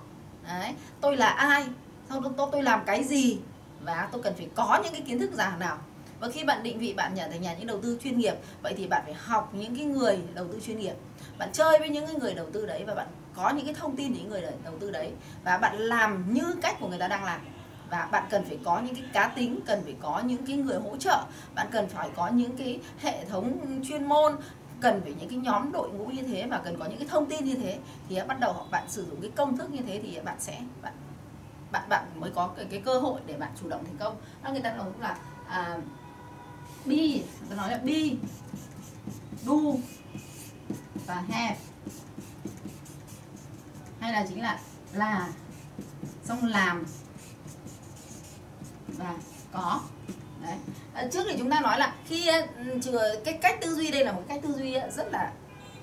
Đấy 0.48 0.74
tôi 1.00 1.16
là 1.16 1.28
ai 1.28 1.66
xong 2.08 2.34
tôi 2.36 2.48
tôi 2.52 2.62
làm 2.62 2.82
cái 2.86 3.04
gì 3.04 3.38
và 3.80 4.08
tôi 4.12 4.22
cần 4.22 4.34
phải 4.36 4.48
có 4.54 4.80
những 4.84 4.92
cái 4.92 5.00
kiến 5.00 5.18
thức 5.18 5.30
giả 5.32 5.56
nào. 5.56 5.78
Và 6.20 6.28
khi 6.28 6.44
bạn 6.44 6.62
định 6.62 6.78
vị 6.78 6.94
bạn 6.94 7.14
nhận 7.14 7.30
thành 7.30 7.42
nhà 7.42 7.54
những 7.54 7.66
đầu 7.66 7.80
tư 7.82 7.98
chuyên 8.02 8.18
nghiệp 8.18 8.34
vậy 8.62 8.74
thì 8.76 8.86
bạn 8.86 9.02
phải 9.04 9.14
học 9.14 9.50
những 9.54 9.76
cái 9.76 9.84
người 9.84 10.18
đầu 10.34 10.46
tư 10.52 10.60
chuyên 10.66 10.78
nghiệp. 10.78 10.94
Bạn 11.38 11.48
chơi 11.52 11.78
với 11.78 11.88
những 11.88 12.06
cái 12.06 12.14
người 12.14 12.34
đầu 12.34 12.46
tư 12.52 12.66
đấy 12.66 12.84
và 12.86 12.94
bạn 12.94 13.06
có 13.36 13.50
những 13.50 13.64
cái 13.64 13.74
thông 13.74 13.96
tin 13.96 14.12
những 14.12 14.28
người 14.28 14.42
đầu 14.64 14.74
tư 14.80 14.90
đấy 14.90 15.12
và 15.44 15.58
bạn 15.58 15.76
làm 15.76 16.34
như 16.34 16.54
cách 16.62 16.76
của 16.80 16.88
người 16.88 16.98
ta 16.98 17.08
đang 17.08 17.24
làm. 17.24 17.40
Và 17.90 18.08
bạn 18.12 18.24
cần 18.30 18.44
phải 18.44 18.58
có 18.64 18.80
những 18.80 18.94
cái 18.94 19.04
cá 19.12 19.28
tính 19.28 19.60
cần 19.66 19.80
phải 19.84 19.96
có 20.02 20.22
những 20.26 20.46
cái 20.46 20.56
người 20.56 20.78
hỗ 20.78 20.96
trợ 20.96 21.24
bạn 21.54 21.66
cần 21.70 21.88
phải 21.88 22.10
có 22.16 22.28
những 22.28 22.56
cái 22.56 22.80
hệ 23.00 23.24
thống 23.24 23.58
chuyên 23.88 24.04
môn 24.04 24.36
cần 24.80 25.00
phải 25.02 25.14
những 25.20 25.28
cái 25.28 25.38
nhóm 25.38 25.72
đội 25.72 25.90
ngũ 25.90 26.06
như 26.06 26.22
thế 26.22 26.46
và 26.50 26.60
cần 26.64 26.78
có 26.78 26.84
những 26.84 26.98
cái 26.98 27.08
thông 27.10 27.26
tin 27.26 27.44
như 27.44 27.54
thế 27.54 27.78
thì 28.08 28.20
bắt 28.28 28.40
đầu 28.40 28.66
bạn 28.70 28.84
sử 28.88 29.06
dụng 29.06 29.20
cái 29.20 29.30
công 29.36 29.56
thức 29.56 29.70
như 29.70 29.80
thế 29.86 30.00
thì 30.02 30.20
bạn 30.24 30.36
sẽ 30.40 30.60
bạn 30.82 30.92
bạn 31.72 31.88
bạn 31.88 32.04
mới 32.20 32.30
có 32.30 32.50
cái, 32.56 32.66
cái 32.70 32.80
cơ 32.84 32.98
hội 32.98 33.20
để 33.26 33.34
bạn 33.34 33.50
chủ 33.60 33.68
động 33.68 33.84
thành 33.84 33.96
công. 33.98 34.16
Đó 34.42 34.50
người 34.50 34.60
ta 34.60 34.72
nói 34.72 34.86
là 35.00 35.16
à, 35.48 35.78
be 36.86 36.96
người 36.96 37.48
ta 37.50 37.56
nói 37.56 37.70
là 37.70 37.78
be 37.78 38.00
do 39.44 39.54
và 41.06 41.24
have 41.28 41.56
hay 44.04 44.12
là 44.12 44.26
chính 44.28 44.42
là 44.42 44.58
là. 44.92 45.28
Xong 46.24 46.44
làm. 46.44 46.84
Và 48.88 49.14
có. 49.52 49.80
Đấy. 50.42 50.56
À, 50.94 51.06
trước 51.12 51.22
thì 51.28 51.34
chúng 51.38 51.50
ta 51.50 51.60
nói 51.60 51.78
là 51.78 51.94
khi 52.06 52.28
ờ, 52.28 52.46
chừa 52.82 53.20
cái 53.24 53.38
cách 53.42 53.58
tư 53.60 53.74
duy 53.74 53.90
đây 53.90 54.04
là 54.04 54.12
một 54.12 54.22
cách 54.28 54.40
tư 54.42 54.54
duy 54.56 54.74
ờ, 54.74 54.90
rất 54.90 55.12
là 55.12 55.32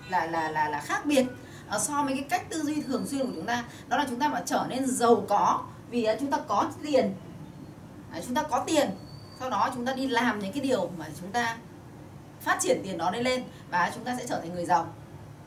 là 0.10 0.26
là 0.26 0.52
là 0.52 0.70
là 0.70 0.82
khác 0.82 1.06
biệt 1.06 1.26
so 1.80 2.04
với 2.04 2.14
cái 2.14 2.24
cách 2.30 2.50
tư 2.50 2.62
duy 2.62 2.82
thường 2.82 3.08
xuyên 3.08 3.26
của 3.26 3.32
chúng 3.36 3.46
ta. 3.46 3.64
Đó 3.88 3.98
là 3.98 4.06
chúng 4.10 4.20
ta 4.20 4.30
phải 4.30 4.44
trở 4.46 4.66
nên 4.70 4.86
giàu 4.88 5.26
có 5.30 5.64
vì 5.90 6.08
chúng 6.20 6.32
ta 6.32 6.38
có 6.48 6.72
tiền. 6.84 7.16
Chúng 8.26 8.36
ta 8.36 8.44
có 8.44 8.64
tiền. 8.68 8.90
Sau 9.40 9.50
đó 9.50 9.70
chúng 9.74 9.86
ta 9.86 9.94
đi 9.94 10.08
làm 10.08 10.40
những 10.40 10.54
cái 10.54 10.64
điều 10.64 10.92
mà 10.98 11.06
chúng 11.22 11.32
ta 11.32 11.58
phát 12.42 12.58
triển 12.62 12.82
tiền 12.84 12.98
đó 12.98 13.12
lên 13.12 13.24
lên 13.24 13.44
và 13.70 13.92
chúng 13.96 14.04
ta 14.04 14.16
sẽ 14.18 14.26
trở 14.28 14.40
thành 14.40 14.54
người 14.54 14.66
giàu 14.66 14.94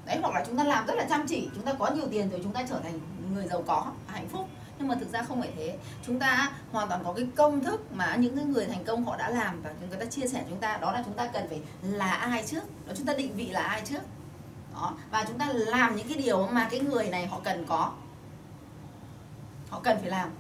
đấy 0.07 0.19
hoặc 0.23 0.35
là 0.35 0.45
chúng 0.47 0.57
ta 0.57 0.65
làm 0.65 0.87
rất 0.87 0.95
là 0.95 1.05
chăm 1.05 1.27
chỉ 1.27 1.49
chúng 1.55 1.65
ta 1.65 1.73
có 1.73 1.91
nhiều 1.91 2.07
tiền 2.11 2.31
rồi 2.31 2.41
chúng 2.43 2.53
ta 2.53 2.63
trở 2.71 2.81
thành 2.81 3.01
người 3.35 3.47
giàu 3.47 3.63
có 3.67 3.87
hạnh 4.07 4.29
phúc. 4.29 4.49
Nhưng 4.79 4.89
mà 4.89 4.95
thực 4.95 5.13
ra 5.13 5.23
không 5.23 5.41
phải 5.41 5.53
thế. 5.57 5.79
Chúng 6.07 6.19
ta 6.19 6.51
hoàn 6.73 6.89
toàn 6.89 7.05
có 7.05 7.13
cái 7.13 7.27
công 7.37 7.65
thức 7.65 7.93
mà 7.93 8.17
những 8.17 8.37
cái 8.37 8.45
người 8.45 8.67
thành 8.67 8.85
công 8.85 9.05
họ 9.05 9.17
đã 9.17 9.31
làm 9.31 9.63
và 9.63 9.71
người 9.89 9.99
ta 9.99 10.05
chia 10.05 10.27
sẻ 10.27 10.45
chúng 10.49 10.59
ta. 10.59 10.77
Đó 10.77 10.93
là 10.93 11.03
chúng 11.05 11.15
ta 11.15 11.27
cần 11.27 11.49
phải 11.49 11.61
là 11.83 12.11
ai 12.11 12.45
trước? 12.47 12.87
Đó 12.87 12.93
chúng 12.97 13.07
ta 13.07 13.15
định 13.15 13.37
vị 13.37 13.47
là 13.47 13.61
ai 13.61 13.83
trước? 13.85 14.01
Đó 14.75 14.95
và 15.11 15.25
chúng 15.29 15.39
ta 15.39 15.49
làm 15.53 15.97
những 15.97 16.09
cái 16.09 16.17
điều 16.17 16.47
mà 16.47 16.69
cái 16.71 16.81
người 16.81 17.09
này 17.09 17.27
họ 17.27 17.41
cần 17.45 17.67
có. 17.67 17.93
Họ 19.71 19.81
cần 19.81 19.99
phải 20.01 20.11
làm. 20.11 20.31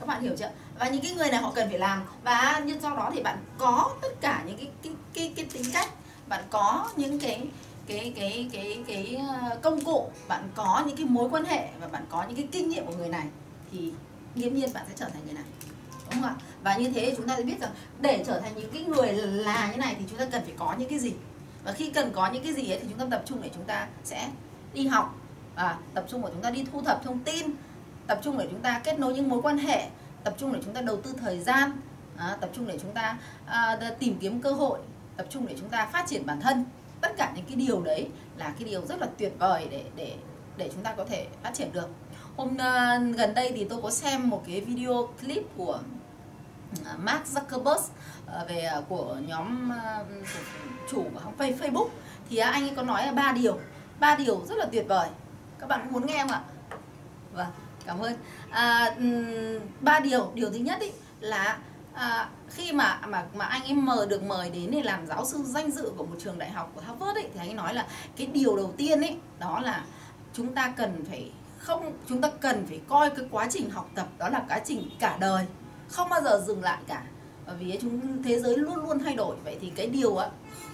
Các 0.00 0.08
bạn 0.08 0.22
hiểu 0.22 0.32
chưa? 0.38 0.50
Và 0.78 0.88
những 0.88 1.02
cái 1.02 1.12
người 1.12 1.30
này 1.30 1.42
họ 1.42 1.52
cần 1.54 1.68
phải 1.68 1.78
làm. 1.78 2.02
Và 2.24 2.62
nhưng 2.64 2.80
do 2.80 2.90
đó 2.90 3.10
thì 3.14 3.22
bạn 3.22 3.38
có 3.58 3.90
tất 4.02 4.20
cả 4.20 4.42
những 4.46 4.56
cái 4.56 4.70
cái 4.82 4.92
cái, 5.14 5.32
cái 5.36 5.46
tính 5.52 5.72
cách. 5.72 5.88
Bạn 6.26 6.44
có 6.50 6.88
những 6.96 7.18
cái 7.18 7.46
cái 7.86 8.12
cái 8.16 8.48
cái 8.52 8.78
cái 8.86 9.18
ờ, 9.28 9.58
công 9.62 9.84
cụ 9.84 10.10
bạn 10.28 10.48
có 10.54 10.82
những 10.86 10.96
cái 10.96 11.06
mối 11.06 11.28
quan 11.30 11.44
hệ 11.44 11.68
và 11.80 11.88
bạn 11.88 12.04
có 12.08 12.24
những 12.28 12.36
cái 12.36 12.48
kinh 12.52 12.68
nghiệm 12.68 12.86
của 12.86 12.96
người 12.96 13.08
này 13.08 13.26
thì 13.72 13.92
nghiễm 14.34 14.54
nhiên 14.54 14.72
bạn 14.74 14.84
sẽ 14.88 14.94
trở 14.96 15.04
thành 15.04 15.22
người 15.24 15.34
này 15.34 15.44
đúng 16.10 16.22
không 16.22 16.30
ạ? 16.30 16.34
Và 16.62 16.76
như 16.76 16.90
thế 16.92 17.14
chúng 17.16 17.28
ta 17.28 17.36
sẽ 17.36 17.42
biết 17.42 17.60
rằng 17.60 17.70
để 18.00 18.24
trở 18.26 18.40
thành 18.40 18.52
những 18.56 18.70
cái 18.72 18.82
người 18.82 19.12
là 19.12 19.70
như 19.72 19.76
này 19.76 19.96
thì 19.98 20.04
chúng 20.08 20.18
ta 20.18 20.24
cần 20.24 20.42
phải 20.44 20.54
có 20.58 20.74
những 20.78 20.88
cái 20.88 20.98
gì? 20.98 21.12
Và 21.64 21.72
khi 21.72 21.90
cần 21.90 22.12
có 22.12 22.30
những 22.32 22.42
cái 22.42 22.52
gì 22.52 22.70
ấy 22.70 22.78
thì 22.80 22.86
chúng 22.88 22.98
ta 22.98 23.06
tập 23.10 23.22
trung 23.26 23.42
để 23.42 23.50
chúng 23.54 23.64
ta 23.64 23.86
sẽ 24.04 24.30
đi 24.74 24.86
học 24.86 25.14
và 25.54 25.78
tập 25.94 26.04
trung 26.08 26.22
của 26.22 26.30
chúng 26.32 26.42
ta 26.42 26.50
đi 26.50 26.64
thu 26.72 26.82
thập 26.82 27.04
thông 27.04 27.18
tin 27.18 27.46
tập 28.06 28.20
trung 28.22 28.38
để 28.38 28.46
chúng 28.50 28.60
ta 28.60 28.80
kết 28.84 28.98
nối 28.98 29.14
những 29.14 29.28
mối 29.28 29.42
quan 29.42 29.58
hệ 29.58 29.88
tập 30.24 30.34
trung 30.38 30.52
để 30.52 30.60
chúng 30.64 30.74
ta 30.74 30.80
đầu 30.80 30.96
tư 30.96 31.14
thời 31.20 31.40
gian 31.40 31.70
à, 32.16 32.36
tập 32.40 32.50
trung 32.52 32.66
để 32.66 32.78
chúng 32.82 32.92
ta 32.92 33.18
à, 33.46 33.78
tìm 33.98 34.18
kiếm 34.20 34.42
cơ 34.42 34.52
hội 34.52 34.78
tập 35.16 35.26
trung 35.30 35.46
để 35.46 35.56
chúng 35.60 35.68
ta 35.68 35.86
phát 35.86 36.06
triển 36.08 36.26
bản 36.26 36.40
thân 36.40 36.64
tất 37.00 37.16
cả 37.16 37.32
những 37.36 37.44
cái 37.44 37.56
điều 37.56 37.82
đấy 37.82 38.08
là 38.36 38.54
cái 38.58 38.68
điều 38.68 38.86
rất 38.86 39.00
là 39.00 39.08
tuyệt 39.18 39.32
vời 39.38 39.66
để 39.70 39.84
để 39.96 40.16
để 40.56 40.70
chúng 40.74 40.82
ta 40.82 40.94
có 40.96 41.04
thể 41.04 41.26
phát 41.42 41.54
triển 41.54 41.72
được. 41.72 41.88
Hôm 42.36 42.48
uh, 42.48 43.16
gần 43.16 43.34
đây 43.34 43.52
thì 43.56 43.64
tôi 43.64 43.82
có 43.82 43.90
xem 43.90 44.30
một 44.30 44.42
cái 44.46 44.60
video 44.60 45.08
clip 45.20 45.42
của 45.56 45.80
uh, 46.80 46.98
Mark 46.98 47.24
Zuckerberg 47.24 47.80
uh, 47.80 48.48
về 48.48 48.70
uh, 48.78 48.88
của 48.88 49.16
nhóm 49.26 49.70
uh, 50.00 50.06
chủ 50.90 51.04
của 51.14 51.20
hãng 51.20 51.58
Facebook. 51.58 51.88
Thì 52.30 52.40
uh, 52.40 52.44
anh 52.44 52.62
ấy 52.68 52.72
có 52.76 52.82
nói 52.82 53.06
là 53.06 53.12
ba 53.12 53.32
điều 53.32 53.58
ba 54.00 54.16
điều 54.16 54.44
rất 54.48 54.58
là 54.58 54.66
tuyệt 54.72 54.84
vời. 54.88 55.08
Các 55.58 55.66
bạn 55.66 55.92
muốn 55.92 56.06
nghe 56.06 56.18
không 56.18 56.30
ạ? 56.30 56.42
Vâng 57.32 57.48
cảm 57.86 57.98
ơn. 58.00 58.14
À, 58.50 58.96
ba 59.80 60.00
điều 60.00 60.30
điều 60.34 60.50
thứ 60.50 60.58
nhất 60.58 60.80
ý 60.80 60.90
là 61.20 61.58
à, 61.94 62.28
khi 62.48 62.72
mà 62.72 63.00
mà 63.08 63.24
mà 63.34 63.44
anh 63.44 63.62
ấy 63.62 63.74
mời 63.74 64.06
được 64.06 64.22
mời 64.22 64.50
đến 64.50 64.70
để 64.70 64.82
làm 64.82 65.06
giáo 65.06 65.24
sư 65.24 65.38
danh 65.44 65.70
dự 65.70 65.92
của 65.96 66.04
một 66.04 66.16
trường 66.24 66.38
đại 66.38 66.50
học 66.50 66.72
của 66.74 66.80
Harvard 66.80 67.18
ấy, 67.18 67.28
thì 67.34 67.40
anh 67.40 67.48
ấy 67.48 67.54
nói 67.54 67.74
là 67.74 67.86
cái 68.16 68.26
điều 68.26 68.56
đầu 68.56 68.74
tiên 68.76 69.00
ấy 69.00 69.16
đó 69.38 69.60
là 69.60 69.84
chúng 70.34 70.54
ta 70.54 70.72
cần 70.76 71.04
phải 71.08 71.30
không 71.58 71.92
chúng 72.08 72.20
ta 72.20 72.30
cần 72.40 72.66
phải 72.68 72.80
coi 72.88 73.10
cái 73.10 73.26
quá 73.30 73.46
trình 73.50 73.70
học 73.70 73.90
tập 73.94 74.06
đó 74.18 74.28
là 74.28 74.42
quá 74.48 74.60
trình 74.64 74.90
cả 74.98 75.16
đời 75.20 75.46
không 75.88 76.08
bao 76.08 76.22
giờ 76.22 76.42
dừng 76.46 76.62
lại 76.62 76.78
cả. 76.86 77.02
Bởi 77.46 77.56
vì 77.56 77.78
chúng 77.82 78.22
thế 78.22 78.40
giới 78.40 78.56
luôn 78.56 78.76
luôn 78.76 78.98
thay 78.98 79.14
đổi. 79.16 79.36
Vậy 79.44 79.58
thì 79.60 79.72
cái 79.76 79.86
điều 79.86 80.16
á 80.16 80.28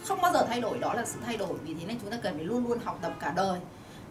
không 0.04 0.20
bao 0.20 0.32
giờ 0.32 0.46
thay 0.49 0.61
đổi 0.61 0.78
đó 0.78 0.94
là 0.94 1.04
sự 1.04 1.18
thay 1.26 1.37
đổi. 1.37 1.54
Vì 1.62 1.75
thế 1.75 1.87
nên 1.87 1.99
chúng 2.00 2.11
ta 2.11 2.16
cần 2.23 2.35
phải 2.35 2.44
luôn 2.44 2.68
luôn 2.68 2.78
học 2.85 2.99
tập 3.02 3.12
cả 3.20 3.32
đời. 3.37 3.61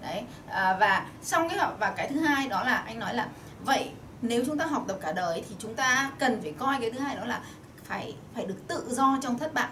Đấy 0.02 0.24
à, 0.48 0.78
và 0.80 1.06
xong 1.22 1.50
cái 1.50 1.60
và 1.80 1.94
cái 1.98 2.08
thứ 2.08 2.20
hai 2.20 2.48
đó 2.48 2.64
là 2.64 2.76
anh 2.76 3.00
nói 3.00 3.14
là 3.14 3.28
vậy 3.66 3.92
nếu 4.28 4.44
chúng 4.46 4.58
ta 4.58 4.66
học 4.66 4.86
tập 4.88 4.98
cả 5.02 5.12
đời 5.12 5.44
thì 5.50 5.56
chúng 5.60 5.76
ta 5.76 6.12
cần 6.20 6.42
phải 6.42 6.54
coi 6.60 6.78
cái 6.82 6.92
thứ 6.92 7.00
hai 7.00 7.16
đó 7.16 7.26
là 7.26 7.42
phải 7.84 8.16
phải 8.36 8.46
được 8.46 8.68
tự 8.68 8.88
do 8.90 9.18
trong 9.22 9.38
thất 9.38 9.54
bại. 9.54 9.70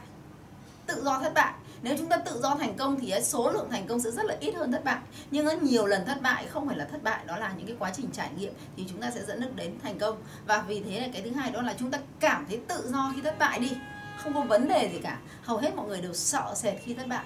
Tự 0.86 1.04
do 1.04 1.20
thất 1.20 1.34
bại. 1.34 1.54
Nếu 1.82 1.96
chúng 1.98 2.08
ta 2.10 2.18
tự 2.18 2.40
do 2.42 2.56
thành 2.56 2.78
công 2.78 3.00
thì 3.00 3.14
số 3.24 3.52
lượng 3.52 3.68
thành 3.72 3.88
công 3.88 4.00
sẽ 4.00 4.12
rất 4.12 4.26
là 4.26 4.36
ít 4.40 4.56
hơn 4.56 4.72
thất 4.72 4.84
bại. 4.84 4.98
Nhưng 5.32 5.64
nhiều 5.64 5.86
lần 5.86 6.06
thất 6.06 6.22
bại 6.22 6.48
không 6.48 6.68
phải 6.68 6.78
là 6.78 6.86
thất 6.86 7.04
bại, 7.04 7.20
đó 7.26 7.38
là 7.38 7.54
những 7.58 7.68
cái 7.68 7.76
quá 7.80 7.92
trình 7.96 8.10
trải 8.14 8.30
nghiệm 8.38 8.54
thì 8.78 8.86
chúng 8.90 9.02
ta 9.02 9.12
sẽ 9.12 9.26
dẫn 9.26 9.42
được 9.42 9.56
đến 9.56 9.80
thành 9.84 10.00
công. 10.00 10.18
Và 10.46 10.62
vì 10.62 10.84
thế 10.84 11.00
là 11.00 11.08
cái 11.14 11.22
thứ 11.22 11.32
hai 11.32 11.52
đó 11.52 11.62
là 11.62 11.76
chúng 11.80 11.92
ta 11.92 12.00
cảm 12.20 12.46
thấy 12.48 12.62
tự 12.68 12.90
do 12.92 13.12
khi 13.16 13.22
thất 13.22 13.40
bại 13.40 13.60
đi. 13.60 13.72
Không 14.18 14.34
có 14.34 14.42
vấn 14.42 14.68
đề 14.68 14.90
gì 14.94 15.00
cả. 15.00 15.18
Hầu 15.44 15.58
hết 15.58 15.76
mọi 15.76 15.88
người 15.88 16.02
đều 16.02 16.14
sợ 16.14 16.54
sệt 16.56 16.76
khi 16.84 16.94
thất 16.94 17.08
bại. 17.08 17.26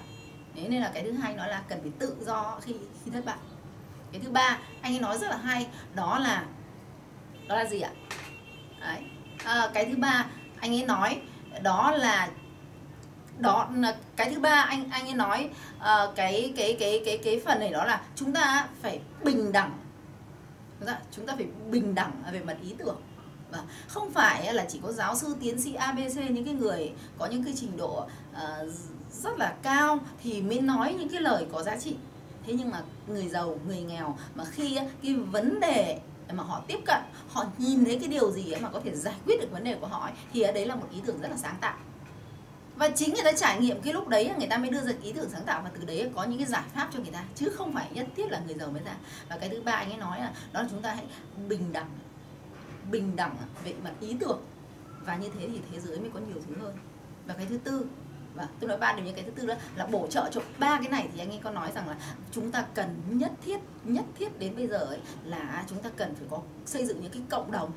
Thế 0.54 0.68
nên 0.68 0.82
là 0.82 0.90
cái 0.94 1.02
thứ 1.02 1.12
hai 1.12 1.34
nó 1.34 1.46
là 1.46 1.62
cần 1.68 1.80
phải 1.82 1.90
tự 1.98 2.16
do 2.26 2.58
khi 2.62 2.74
khi 3.04 3.10
thất 3.10 3.24
bại. 3.24 3.36
Cái 4.12 4.20
thứ 4.24 4.30
ba, 4.30 4.58
anh 4.80 4.94
ấy 4.94 5.00
nói 5.00 5.18
rất 5.18 5.30
là 5.30 5.36
hay. 5.36 5.66
Đó 5.94 6.18
là 6.18 6.44
đó 7.48 7.56
là 7.56 7.64
gì 7.64 7.80
ạ? 7.80 7.90
Đấy. 8.80 9.02
À, 9.44 9.70
cái 9.74 9.84
thứ 9.84 9.96
ba 9.96 10.26
anh 10.60 10.74
ấy 10.74 10.84
nói 10.84 11.20
đó 11.62 11.90
là 11.90 12.28
đó 13.38 13.68
là 13.74 13.96
cái 14.16 14.30
thứ 14.34 14.40
ba 14.40 14.62
anh 14.68 14.90
anh 14.90 15.06
ấy 15.06 15.14
nói 15.14 15.50
uh, 15.76 16.14
cái 16.16 16.52
cái 16.56 16.76
cái 16.80 17.02
cái 17.04 17.18
cái 17.24 17.40
phần 17.44 17.60
này 17.60 17.70
đó 17.70 17.84
là 17.84 18.00
chúng 18.16 18.32
ta 18.32 18.68
phải 18.82 19.00
bình 19.24 19.52
đẳng. 19.52 19.78
Dạ, 20.80 21.00
chúng 21.16 21.26
ta 21.26 21.34
phải 21.36 21.46
bình 21.70 21.94
đẳng 21.94 22.12
về 22.32 22.40
mặt 22.40 22.56
ý 22.62 22.74
tưởng. 22.78 23.00
Và 23.50 23.58
không 23.88 24.10
phải 24.10 24.54
là 24.54 24.66
chỉ 24.68 24.80
có 24.82 24.92
giáo 24.92 25.16
sư 25.16 25.36
tiến 25.40 25.60
sĩ 25.60 25.74
abc 25.74 26.16
những 26.30 26.44
cái 26.44 26.54
người 26.54 26.92
có 27.18 27.26
những 27.26 27.44
cái 27.44 27.54
trình 27.56 27.76
độ 27.76 28.06
uh, 28.32 28.72
rất 29.12 29.38
là 29.38 29.54
cao 29.62 29.98
thì 30.22 30.42
mới 30.42 30.60
nói 30.60 30.94
những 30.98 31.08
cái 31.08 31.20
lời 31.20 31.46
có 31.52 31.62
giá 31.62 31.76
trị. 31.76 31.96
Thế 32.46 32.52
nhưng 32.52 32.70
mà 32.70 32.82
người 33.06 33.28
giàu 33.28 33.58
người 33.66 33.80
nghèo 33.80 34.18
mà 34.34 34.44
khi 34.44 34.78
cái 35.02 35.14
vấn 35.14 35.60
đề 35.60 35.98
Ờ, 36.28 36.34
mà 36.34 36.42
họ 36.42 36.62
tiếp 36.66 36.78
cận 36.84 37.02
họ 37.28 37.44
nhìn 37.58 37.84
thấy 37.84 37.98
cái 37.98 38.08
điều 38.08 38.30
gì 38.30 38.52
ấy 38.52 38.60
mà 38.60 38.68
có 38.68 38.80
thể 38.84 38.96
giải 38.96 39.14
quyết 39.26 39.40
được 39.40 39.48
vấn 39.52 39.64
đề 39.64 39.74
của 39.74 39.86
họ 39.86 40.00
ấy, 40.00 40.12
thì 40.32 40.42
đấy 40.42 40.66
là 40.66 40.74
một 40.74 40.86
ý 40.92 41.00
tưởng 41.06 41.20
rất 41.20 41.30
là 41.30 41.36
sáng 41.36 41.56
tạo. 41.60 41.76
Và 42.76 42.88
chính 42.88 43.14
người 43.14 43.24
ta 43.24 43.32
trải 43.32 43.60
nghiệm 43.60 43.80
cái 43.82 43.92
lúc 43.92 44.08
đấy 44.08 44.32
người 44.38 44.46
ta 44.46 44.58
mới 44.58 44.70
đưa 44.70 44.80
ra 44.80 44.92
ý 45.02 45.12
tưởng 45.12 45.30
sáng 45.30 45.44
tạo 45.44 45.60
và 45.64 45.70
từ 45.74 45.84
đấy 45.86 46.10
có 46.14 46.24
những 46.24 46.38
cái 46.38 46.46
giải 46.46 46.62
pháp 46.74 46.88
cho 46.92 46.98
người 46.98 47.10
ta 47.10 47.24
chứ 47.34 47.48
không 47.56 47.72
phải 47.72 47.88
nhất 47.92 48.06
thiết 48.16 48.30
là 48.30 48.40
người 48.46 48.54
giàu 48.54 48.70
mới 48.70 48.82
ra. 48.82 48.94
Và 49.28 49.38
cái 49.38 49.48
thứ 49.48 49.62
ba 49.62 49.72
anh 49.72 49.90
ấy 49.90 49.98
nói 49.98 50.20
là 50.20 50.32
đó 50.52 50.62
là 50.62 50.68
chúng 50.70 50.82
ta 50.82 50.94
hãy 50.94 51.04
bình 51.48 51.72
đẳng 51.72 51.90
bình 52.90 53.16
đẳng 53.16 53.36
về 53.64 53.74
mặt 53.84 53.92
ý 54.00 54.16
tưởng. 54.20 54.40
Và 55.06 55.16
như 55.16 55.28
thế 55.28 55.48
thì 55.48 55.60
thế 55.72 55.80
giới 55.80 55.98
mới 55.98 56.10
có 56.14 56.20
nhiều 56.20 56.42
thứ 56.48 56.54
hơn. 56.62 56.74
Và 57.26 57.34
cái 57.34 57.46
thứ 57.46 57.58
tư 57.58 57.86
và 58.38 58.48
tôi 58.60 58.68
nói 58.68 58.78
ba 58.78 58.92
điều 58.92 59.04
như 59.04 59.12
cái 59.12 59.24
thứ 59.24 59.30
tư 59.30 59.46
đó 59.46 59.54
là 59.76 59.86
bổ 59.86 60.06
trợ 60.10 60.28
cho 60.32 60.40
ba 60.58 60.78
cái 60.80 60.88
này 60.88 61.08
thì 61.14 61.20
anh 61.20 61.30
ấy 61.30 61.40
có 61.42 61.50
nói 61.50 61.70
rằng 61.74 61.88
là 61.88 61.96
chúng 62.32 62.50
ta 62.50 62.64
cần 62.74 63.02
nhất 63.08 63.32
thiết 63.44 63.58
nhất 63.84 64.04
thiết 64.18 64.38
đến 64.38 64.56
bây 64.56 64.66
giờ 64.66 64.78
ấy 64.78 64.98
là 65.24 65.64
chúng 65.68 65.82
ta 65.82 65.90
cần 65.96 66.14
phải 66.14 66.26
có 66.30 66.40
xây 66.66 66.86
dựng 66.86 67.00
những 67.02 67.12
cái 67.12 67.22
cộng 67.30 67.50
đồng. 67.50 67.70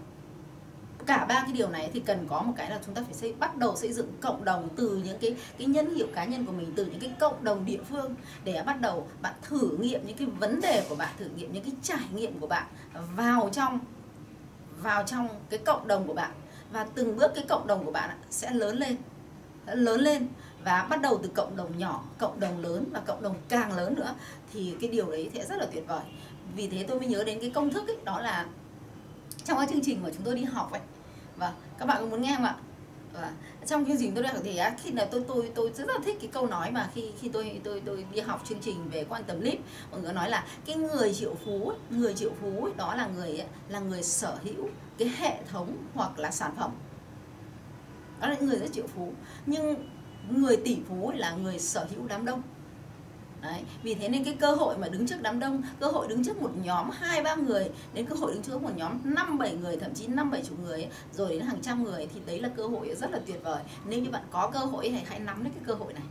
Cả 1.06 1.26
ba 1.26 1.42
cái 1.44 1.52
điều 1.54 1.70
này 1.70 1.90
thì 1.94 2.00
cần 2.00 2.28
có 2.28 2.42
một 2.42 2.54
cái 2.58 2.70
là 2.70 2.80
chúng 2.86 2.96
ta 2.96 3.02
phải 3.06 3.14
xây, 3.14 3.34
bắt 3.34 3.58
đầu 3.58 3.76
xây 3.76 3.94
dựng 3.94 4.08
cộng 4.22 4.46
đồng 4.46 4.70
từ 4.76 5.02
những 5.06 5.18
cái 5.20 5.36
cái 5.58 5.68
nhân 5.68 5.96
hiệu 5.96 6.08
cá 6.16 6.26
nhân 6.26 6.46
của 6.46 6.52
mình, 6.52 6.74
từ 6.76 6.86
những 6.86 7.00
cái 7.00 7.14
cộng 7.20 7.44
đồng 7.44 7.66
địa 7.66 7.80
phương 7.90 8.16
để 8.44 8.64
bắt 8.66 8.82
đầu 8.82 9.08
bạn 9.22 9.34
thử 9.42 9.78
nghiệm 9.80 10.08
những 10.08 10.18
cái 10.18 10.28
vấn 10.28 10.62
đề 10.62 10.86
của 10.90 10.96
bạn, 10.96 11.16
thử 11.20 11.26
nghiệm 11.36 11.54
những 11.54 11.64
cái 11.64 11.74
trải 11.84 12.06
nghiệm 12.14 12.40
của 12.40 12.48
bạn 12.48 12.66
vào 13.16 13.50
trong 13.52 13.80
vào 14.82 15.04
trong 15.04 15.28
cái 15.50 15.60
cộng 15.60 15.88
đồng 15.88 16.08
của 16.08 16.14
bạn. 16.14 16.32
Và 16.72 16.88
từng 16.96 17.18
bước 17.18 17.32
cái 17.36 17.46
cộng 17.50 17.68
đồng 17.68 17.86
của 17.86 17.92
bạn 17.92 18.10
sẽ 18.30 18.52
lớn 18.52 18.78
lên 18.78 18.96
sẽ 19.68 19.76
lớn 19.76 20.02
lên 20.02 20.28
và 20.64 20.88
bắt 20.90 21.02
đầu 21.02 21.20
từ 21.24 21.30
cộng 21.34 21.56
đồng 21.56 21.78
nhỏ, 21.78 22.04
cộng 22.18 22.40
đồng 22.40 22.60
lớn 22.60 22.86
và 22.92 23.00
cộng 23.00 23.22
đồng 23.22 23.36
càng 23.50 23.74
lớn 23.74 23.96
nữa, 23.96 24.16
thì 24.54 24.76
cái 24.82 24.90
điều 24.90 25.12
đấy 25.12 25.30
sẽ 25.34 25.46
rất 25.46 25.56
là 25.58 25.66
tuyệt 25.72 25.84
vời. 25.88 26.04
Vì 26.56 26.68
thế 26.68 26.86
tôi 26.88 27.00
mới 27.00 27.08
nhớ 27.08 27.24
đến 27.24 27.40
cái 27.40 27.50
công 27.50 27.70
thức 27.70 27.88
ấy, 27.88 27.98
đó 28.04 28.22
là 28.22 28.46
trong 29.44 29.58
cái 29.58 29.68
chương 29.70 29.82
trình 29.84 30.04
mà 30.04 30.10
chúng 30.14 30.24
tôi 30.24 30.36
đi 30.36 30.44
học 30.44 30.72
ấy. 30.72 30.82
Và 31.36 31.54
các 31.80 31.86
bạn 31.86 31.98
có 32.02 32.06
muốn 32.06 32.22
nghe 32.22 32.36
không 32.36 32.46
ạ? 32.46 32.56
Và 33.14 33.32
trong 33.66 33.86
chương 33.86 33.98
trình 34.00 34.12
tôi 34.16 34.24
đang 34.24 34.36
thì 34.44 34.60
khi 34.84 34.92
là 34.92 35.06
tôi 35.06 35.24
tôi 35.28 35.52
tôi 35.56 35.72
rất 35.76 35.88
là 35.88 36.00
thích 36.06 36.18
cái 36.22 36.30
câu 36.34 36.48
nói 36.48 36.72
mà 36.72 36.90
khi 36.94 37.12
khi 37.20 37.30
tôi 37.30 37.62
tôi 37.64 37.82
tôi 37.86 38.06
đi 38.12 38.20
học 38.20 38.42
chương 38.50 38.60
trình 38.60 38.90
về 38.90 39.04
quan 39.10 39.24
tâm 39.24 39.42
lip 39.42 39.60
mọi 39.92 40.02
người 40.02 40.14
nói 40.14 40.30
là 40.30 40.46
cái 40.66 40.76
người 40.76 41.14
triệu 41.14 41.36
phú 41.46 41.74
người 41.90 42.14
triệu 42.14 42.32
phú 42.42 42.70
đó 42.78 42.96
là 42.96 43.08
người 43.08 43.44
là 43.70 43.80
người 43.80 44.04
sở 44.04 44.38
hữu 44.44 44.70
cái 44.98 45.12
hệ 45.18 45.38
thống 45.52 45.78
hoặc 45.94 46.20
là 46.20 46.32
sản 46.32 46.54
phẩm. 46.58 46.72
Đó 48.20 48.28
là 48.28 48.36
những 48.36 48.50
người 48.50 48.60
rất 48.60 48.74
triệu 48.74 48.88
phú. 48.96 49.14
Nhưng 49.46 49.76
người 50.30 50.58
tỷ 50.58 50.78
phú 50.90 51.12
là 51.16 51.32
người 51.32 51.60
sở 51.60 51.88
hữu 51.96 52.08
đám 52.08 52.26
đông 52.26 52.42
Đấy. 53.42 53.64
Vì 53.84 53.96
thế 53.96 54.10
nên 54.10 54.24
cái 54.24 54.34
cơ 54.40 54.56
hội 54.56 54.78
mà 54.78 54.88
đứng 54.88 55.08
trước 55.08 55.16
đám 55.22 55.40
đông, 55.40 55.62
cơ 55.80 55.88
hội 55.88 56.08
đứng 56.08 56.24
trước 56.24 56.42
một 56.42 56.52
nhóm 56.64 56.90
hai 56.90 57.24
ba 57.24 57.36
người, 57.36 57.72
đến 57.94 58.06
cơ 58.06 58.16
hội 58.16 58.34
đứng 58.34 58.44
trước 58.44 58.62
một 58.62 58.72
nhóm 58.76 59.00
năm 59.04 59.38
bảy 59.38 59.56
người, 59.56 59.78
thậm 59.78 59.94
chí 59.94 60.08
năm 60.08 60.32
bảy 60.32 60.42
chục 60.42 60.60
người, 60.60 60.88
rồi 61.14 61.30
đến 61.30 61.42
hàng 61.42 61.62
trăm 61.62 61.84
người 61.84 62.08
thì 62.14 62.22
đấy 62.26 62.40
là 62.40 62.50
cơ 62.50 62.68
hội 62.68 62.96
rất 62.96 63.12
là 63.12 63.20
tuyệt 63.28 63.44
vời. 63.44 63.64
Nếu 63.86 64.00
như 64.00 64.10
bạn 64.10 64.24
có 64.32 64.50
cơ 64.54 64.60
hội 64.60 64.90
thì 64.90 64.98
hãy 65.06 65.20
nắm 65.20 65.44
lấy 65.44 65.54
cái 65.56 65.64
cơ 65.66 65.74
hội 65.74 65.94
này. 65.94 66.04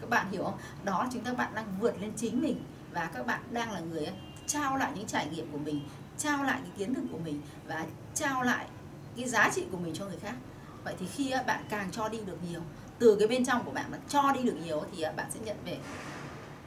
Các 0.00 0.10
bạn 0.10 0.30
hiểu 0.30 0.44
không? 0.44 0.58
Đó 0.84 1.06
chúng 1.12 1.24
ta 1.24 1.32
bạn 1.32 1.54
đang 1.54 1.66
vượt 1.80 2.00
lên 2.00 2.12
chính 2.16 2.42
mình 2.42 2.64
và 2.92 3.10
các 3.14 3.26
bạn 3.26 3.40
đang 3.50 3.72
là 3.72 3.80
người 3.80 4.08
trao 4.46 4.76
lại 4.76 4.92
những 4.94 5.06
trải 5.06 5.26
nghiệm 5.26 5.52
của 5.52 5.58
mình, 5.58 5.80
trao 6.18 6.44
lại 6.44 6.60
cái 6.62 6.72
kiến 6.78 6.94
thức 6.94 7.04
của 7.12 7.18
mình 7.24 7.40
và 7.66 7.86
trao 8.14 8.42
lại 8.42 8.66
cái 9.16 9.28
giá 9.28 9.50
trị 9.54 9.64
của 9.72 9.78
mình 9.78 9.94
cho 9.94 10.06
người 10.06 10.18
khác. 10.22 10.34
Vậy 10.84 10.94
thì 10.98 11.06
khi 11.06 11.32
bạn 11.46 11.64
càng 11.68 11.90
cho 11.90 12.08
đi 12.08 12.18
được 12.26 12.38
nhiều 12.50 12.60
từ 13.02 13.16
cái 13.18 13.28
bên 13.28 13.44
trong 13.44 13.64
của 13.64 13.70
bạn 13.70 13.90
mà 13.90 13.98
cho 14.08 14.32
đi 14.32 14.42
được 14.42 14.56
nhiều 14.64 14.82
thì 14.92 15.02
à, 15.02 15.12
bạn 15.12 15.26
sẽ 15.30 15.40
nhận 15.44 15.56
về. 15.64 15.78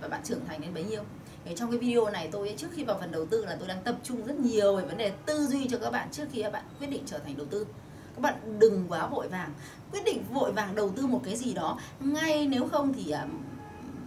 Và 0.01 0.08
bạn 0.08 0.22
trưởng 0.24 0.46
thành 0.48 0.62
đến 0.62 0.74
bấy 0.74 0.84
nhiêu. 0.84 1.04
Thế 1.46 1.56
trong 1.56 1.72
cái 1.72 1.80
video 1.80 2.10
này 2.10 2.30
tôi 2.32 2.54
trước 2.58 2.68
khi 2.74 2.84
vào 2.84 2.98
phần 3.00 3.12
đầu 3.12 3.25
tư 3.25 3.46
là 3.46 3.56
tôi 3.60 3.68
đang 3.68 3.84
tập 3.84 3.96
trung 4.04 4.25
rất 4.25 4.39
nhiều 4.39 4.75
về 4.75 4.86
vấn 4.86 4.98
đề 4.98 5.12
tư 5.25 5.48
duy 5.48 5.68
cho 5.68 5.77
các 5.77 5.89
bạn 5.89 6.08
trước 6.12 6.25
khi 6.32 6.42
các 6.42 6.54
bạn 6.54 6.63
quyết 6.80 6.88
định 6.88 7.04
trở 7.06 7.20
thành 7.20 7.38
đầu 7.38 7.46
tư. 7.46 7.68
Các 8.15 8.22
bạn 8.22 8.60
đừng 8.60 8.86
quá 8.89 9.08
vội 9.08 9.27
vàng. 9.27 9.54
Quyết 9.92 10.04
định 10.06 10.24
vội 10.34 10.51
vàng 10.51 10.75
đầu 10.75 10.89
tư 10.89 11.08
một 11.08 11.22
cái 11.25 11.36
gì 11.36 11.54
đó, 11.54 11.80
ngay 12.00 12.48
nếu 12.48 12.68
không 12.72 12.94
thì 12.94 13.12
à, 13.12 13.27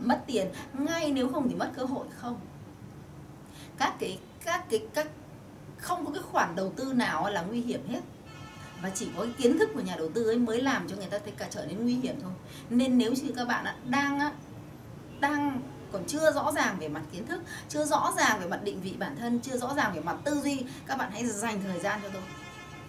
mất 0.00 0.20
tiền, 0.26 0.46
ngay 0.72 1.10
nếu 1.10 1.28
không 1.28 1.48
thì 1.48 1.54
mất 1.54 1.70
cơ 1.76 1.84
hội 1.84 2.06
không? 2.16 2.40
Các 3.78 3.94
cái 3.98 4.18
các 4.44 4.64
cái, 4.70 4.86
các, 4.94 5.08
không 5.78 6.06
có 6.06 6.12
cái 6.12 6.22
khoản 6.22 6.56
đầu 6.56 6.72
tư 6.76 6.92
nào 6.92 7.30
là 7.30 7.42
nguy 7.42 7.60
hiểm 7.60 7.88
hết 7.88 8.00
và 8.82 8.90
chỉ 8.94 9.08
có 9.16 9.22
cái 9.22 9.32
kiến 9.38 9.58
thức 9.58 9.70
của 9.74 9.80
nhà 9.80 9.96
đầu 9.96 10.08
tư 10.14 10.26
ấy 10.26 10.38
mới 10.38 10.62
làm 10.62 10.88
cho 10.88 10.96
người 10.96 11.06
ta 11.06 11.18
thấy 11.18 11.32
cả 11.36 11.46
trở 11.50 11.66
nên 11.66 11.82
nguy 11.82 11.94
hiểm 11.94 12.14
thôi. 12.22 12.32
Nên 12.70 12.98
nếu 12.98 13.12
như 13.12 13.32
các 13.36 13.48
bạn 13.48 13.66
đang 13.84 14.32
đang 15.20 15.60
còn 15.92 16.04
chưa 16.06 16.32
rõ 16.32 16.52
ràng 16.52 16.76
về 16.78 16.88
mặt 16.88 17.02
kiến 17.12 17.26
thức, 17.26 17.42
chưa 17.68 17.84
rõ 17.84 18.12
ràng 18.16 18.40
về 18.40 18.46
mặt 18.46 18.60
định 18.62 18.80
vị 18.80 18.94
bản 18.98 19.16
thân, 19.16 19.40
chưa 19.40 19.56
rõ 19.56 19.74
ràng 19.74 19.92
về 19.94 20.00
mặt 20.00 20.16
tư 20.24 20.40
duy, 20.44 20.62
các 20.86 20.98
bạn 20.98 21.10
hãy 21.12 21.26
dành 21.26 21.62
thời 21.62 21.80
gian 21.80 22.00
cho 22.02 22.08
tôi. 22.08 22.22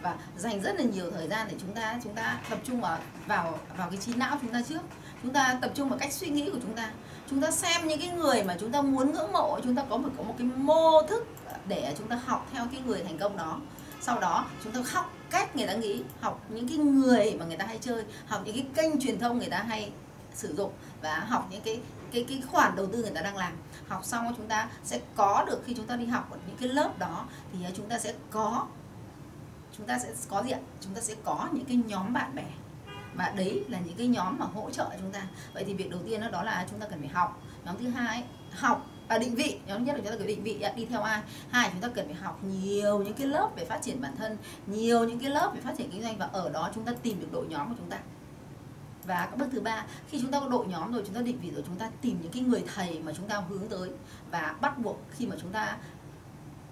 Và 0.02 0.16
dành 0.38 0.62
rất 0.62 0.76
là 0.76 0.84
nhiều 0.84 1.12
thời 1.12 1.28
gian 1.28 1.48
để 1.52 1.56
chúng 1.62 1.74
ta 1.74 2.00
chúng 2.04 2.16
ta 2.16 2.40
tập 2.50 2.60
trung 2.64 2.82
vào 2.82 2.98
vào 3.28 3.60
vào 3.78 3.90
cái 3.90 3.98
trí 3.98 4.14
não 4.14 4.38
chúng 4.42 4.54
ta 4.54 4.62
trước. 4.70 4.82
Chúng 5.24 5.34
ta 5.34 5.58
tập 5.62 5.72
trung 5.76 5.90
vào 5.90 6.00
cách 6.00 6.14
suy 6.14 6.28
nghĩ 6.30 6.50
của 6.54 6.60
chúng 6.62 6.74
ta. 6.74 6.92
Chúng 7.30 7.42
ta 7.42 7.52
xem 7.52 7.88
những 7.88 8.00
cái 8.00 8.10
người 8.10 8.44
mà 8.44 8.58
chúng 8.60 8.72
ta 8.72 8.82
muốn 8.82 9.12
ngưỡng 9.12 9.32
mộ, 9.32 9.60
chúng 9.64 9.76
ta 9.76 9.84
có 9.90 9.98
một 9.98 10.10
có 10.18 10.24
một 10.24 10.36
cái 10.38 10.48
mô 10.56 11.02
thức 11.02 11.28
để 11.68 11.96
chúng 11.98 12.08
ta 12.08 12.22
học 12.26 12.48
theo 12.54 12.68
cái 12.72 12.82
người 12.86 13.04
thành 13.04 13.18
công 13.18 13.38
đó 13.38 13.60
sau 14.02 14.20
đó 14.20 14.46
chúng 14.64 14.74
ta 14.74 14.80
học 14.94 15.14
cách 15.30 15.56
người 15.56 15.68
ta 15.68 15.74
nghĩ 15.74 16.04
học 16.22 16.46
những 16.50 16.68
cái 16.68 16.78
người 16.78 17.36
mà 17.40 17.46
người 17.46 17.58
ta 17.58 17.66
hay 17.66 17.78
chơi 17.82 18.04
học 18.28 18.42
những 18.46 18.56
cái 18.56 18.66
kênh 18.76 19.00
truyền 19.00 19.20
thông 19.20 19.38
người 19.38 19.50
ta 19.50 19.64
hay 19.68 19.92
sử 20.34 20.56
dụng 20.56 20.72
và 21.02 21.20
học 21.20 21.48
những 21.52 21.62
cái 21.62 21.80
cái 22.12 22.26
cái 22.30 22.42
khoản 22.48 22.76
đầu 22.76 22.86
tư 22.86 23.02
người 23.02 23.12
ta 23.12 23.22
đang 23.22 23.38
làm. 23.38 23.54
Học 23.88 24.06
xong 24.06 24.34
chúng 24.38 24.48
ta 24.48 24.70
sẽ 24.84 25.00
có 25.16 25.44
được 25.48 25.62
khi 25.66 25.74
chúng 25.74 25.88
ta 25.88 25.96
đi 25.96 26.06
học 26.06 26.32
ở 26.32 26.38
những 26.48 26.58
cái 26.58 26.70
lớp 26.70 27.00
đó 27.00 27.26
thì 27.54 27.66
à, 27.66 27.72
chúng 27.76 27.90
ta 27.90 28.00
sẽ 28.00 28.14
có 28.32 28.68
chúng 29.78 29.88
ta 29.88 30.00
sẽ 30.00 30.10
có 30.30 30.44
diện 30.44 30.60
chúng 30.82 30.94
ta 30.94 31.02
sẽ 31.02 31.16
có 31.24 31.48
những 31.52 31.66
cái 31.66 31.78
nhóm 31.88 32.14
bạn 32.14 32.36
bè. 32.36 32.46
Và 33.14 33.34
đấy 33.36 33.64
là 33.68 33.80
những 33.80 33.98
cái 33.98 34.08
nhóm 34.08 34.40
mà 34.40 34.46
hỗ 34.46 34.70
trợ 34.70 34.90
chúng 35.00 35.12
ta. 35.12 35.24
Vậy 35.54 35.64
thì 35.68 35.74
việc 35.74 35.90
đầu 35.90 36.00
tiên 36.06 36.22
đó, 36.22 36.30
đó 36.30 36.44
là 36.44 36.66
chúng 36.70 36.80
ta 36.80 36.88
cần 36.90 37.00
phải 37.00 37.10
học. 37.10 37.42
Nhóm 37.66 37.78
thứ 37.78 37.90
hai 37.90 38.24
học 38.52 38.86
và 39.10 39.18
định 39.18 39.36
vị 39.36 39.60
nhóm 39.68 39.86
nhất 39.86 39.94
là 39.94 40.00
chúng 40.00 40.12
ta 40.12 40.18
cần 40.18 40.28
định 40.28 40.44
vị 40.44 40.64
đi 40.76 40.86
theo 40.86 41.02
ai 41.02 41.22
hai 41.50 41.70
chúng 41.72 41.82
ta 41.82 41.88
cần 41.96 42.06
phải 42.06 42.16
học 42.16 42.44
nhiều 42.44 43.04
những 43.04 43.14
cái 43.14 43.28
lớp 43.28 43.50
về 43.56 43.66
phát 43.66 43.82
triển 43.82 44.02
bản 44.02 44.16
thân 44.18 44.38
nhiều 44.68 45.04
những 45.04 45.20
cái 45.20 45.30
lớp 45.30 45.52
về 45.56 45.62
phát 45.62 45.74
triển 45.78 45.90
kinh 45.92 46.02
doanh 46.02 46.18
và 46.18 46.26
ở 46.26 46.50
đó 46.50 46.72
chúng 46.76 46.84
ta 46.84 46.94
tìm 47.04 47.20
được 47.20 47.28
đội 47.32 47.46
nhóm 47.48 47.70
của 47.70 47.76
chúng 47.78 47.90
ta 47.90 48.00
và 49.06 49.26
các 49.26 49.38
bước 49.38 49.46
thứ 49.52 49.62
ba 49.62 49.86
khi 50.10 50.22
chúng 50.22 50.32
ta 50.32 50.40
có 50.40 50.50
đội 50.50 50.68
nhóm 50.68 50.94
rồi 50.94 51.04
chúng 51.06 51.16
ta 51.16 51.22
định 51.22 51.40
vị 51.42 51.52
rồi 51.52 51.64
chúng 51.68 51.76
ta 51.76 51.90
tìm 52.02 52.18
những 52.22 52.32
cái 52.32 52.42
người 52.42 52.64
thầy 52.76 53.00
mà 53.00 53.12
chúng 53.18 53.28
ta 53.28 53.44
hướng 53.50 53.68
tới 53.68 53.90
và 54.32 54.56
bắt 54.62 54.78
buộc 54.78 55.00
khi 55.12 55.28
mà 55.28 55.36
chúng 55.42 55.52
ta 55.52 55.78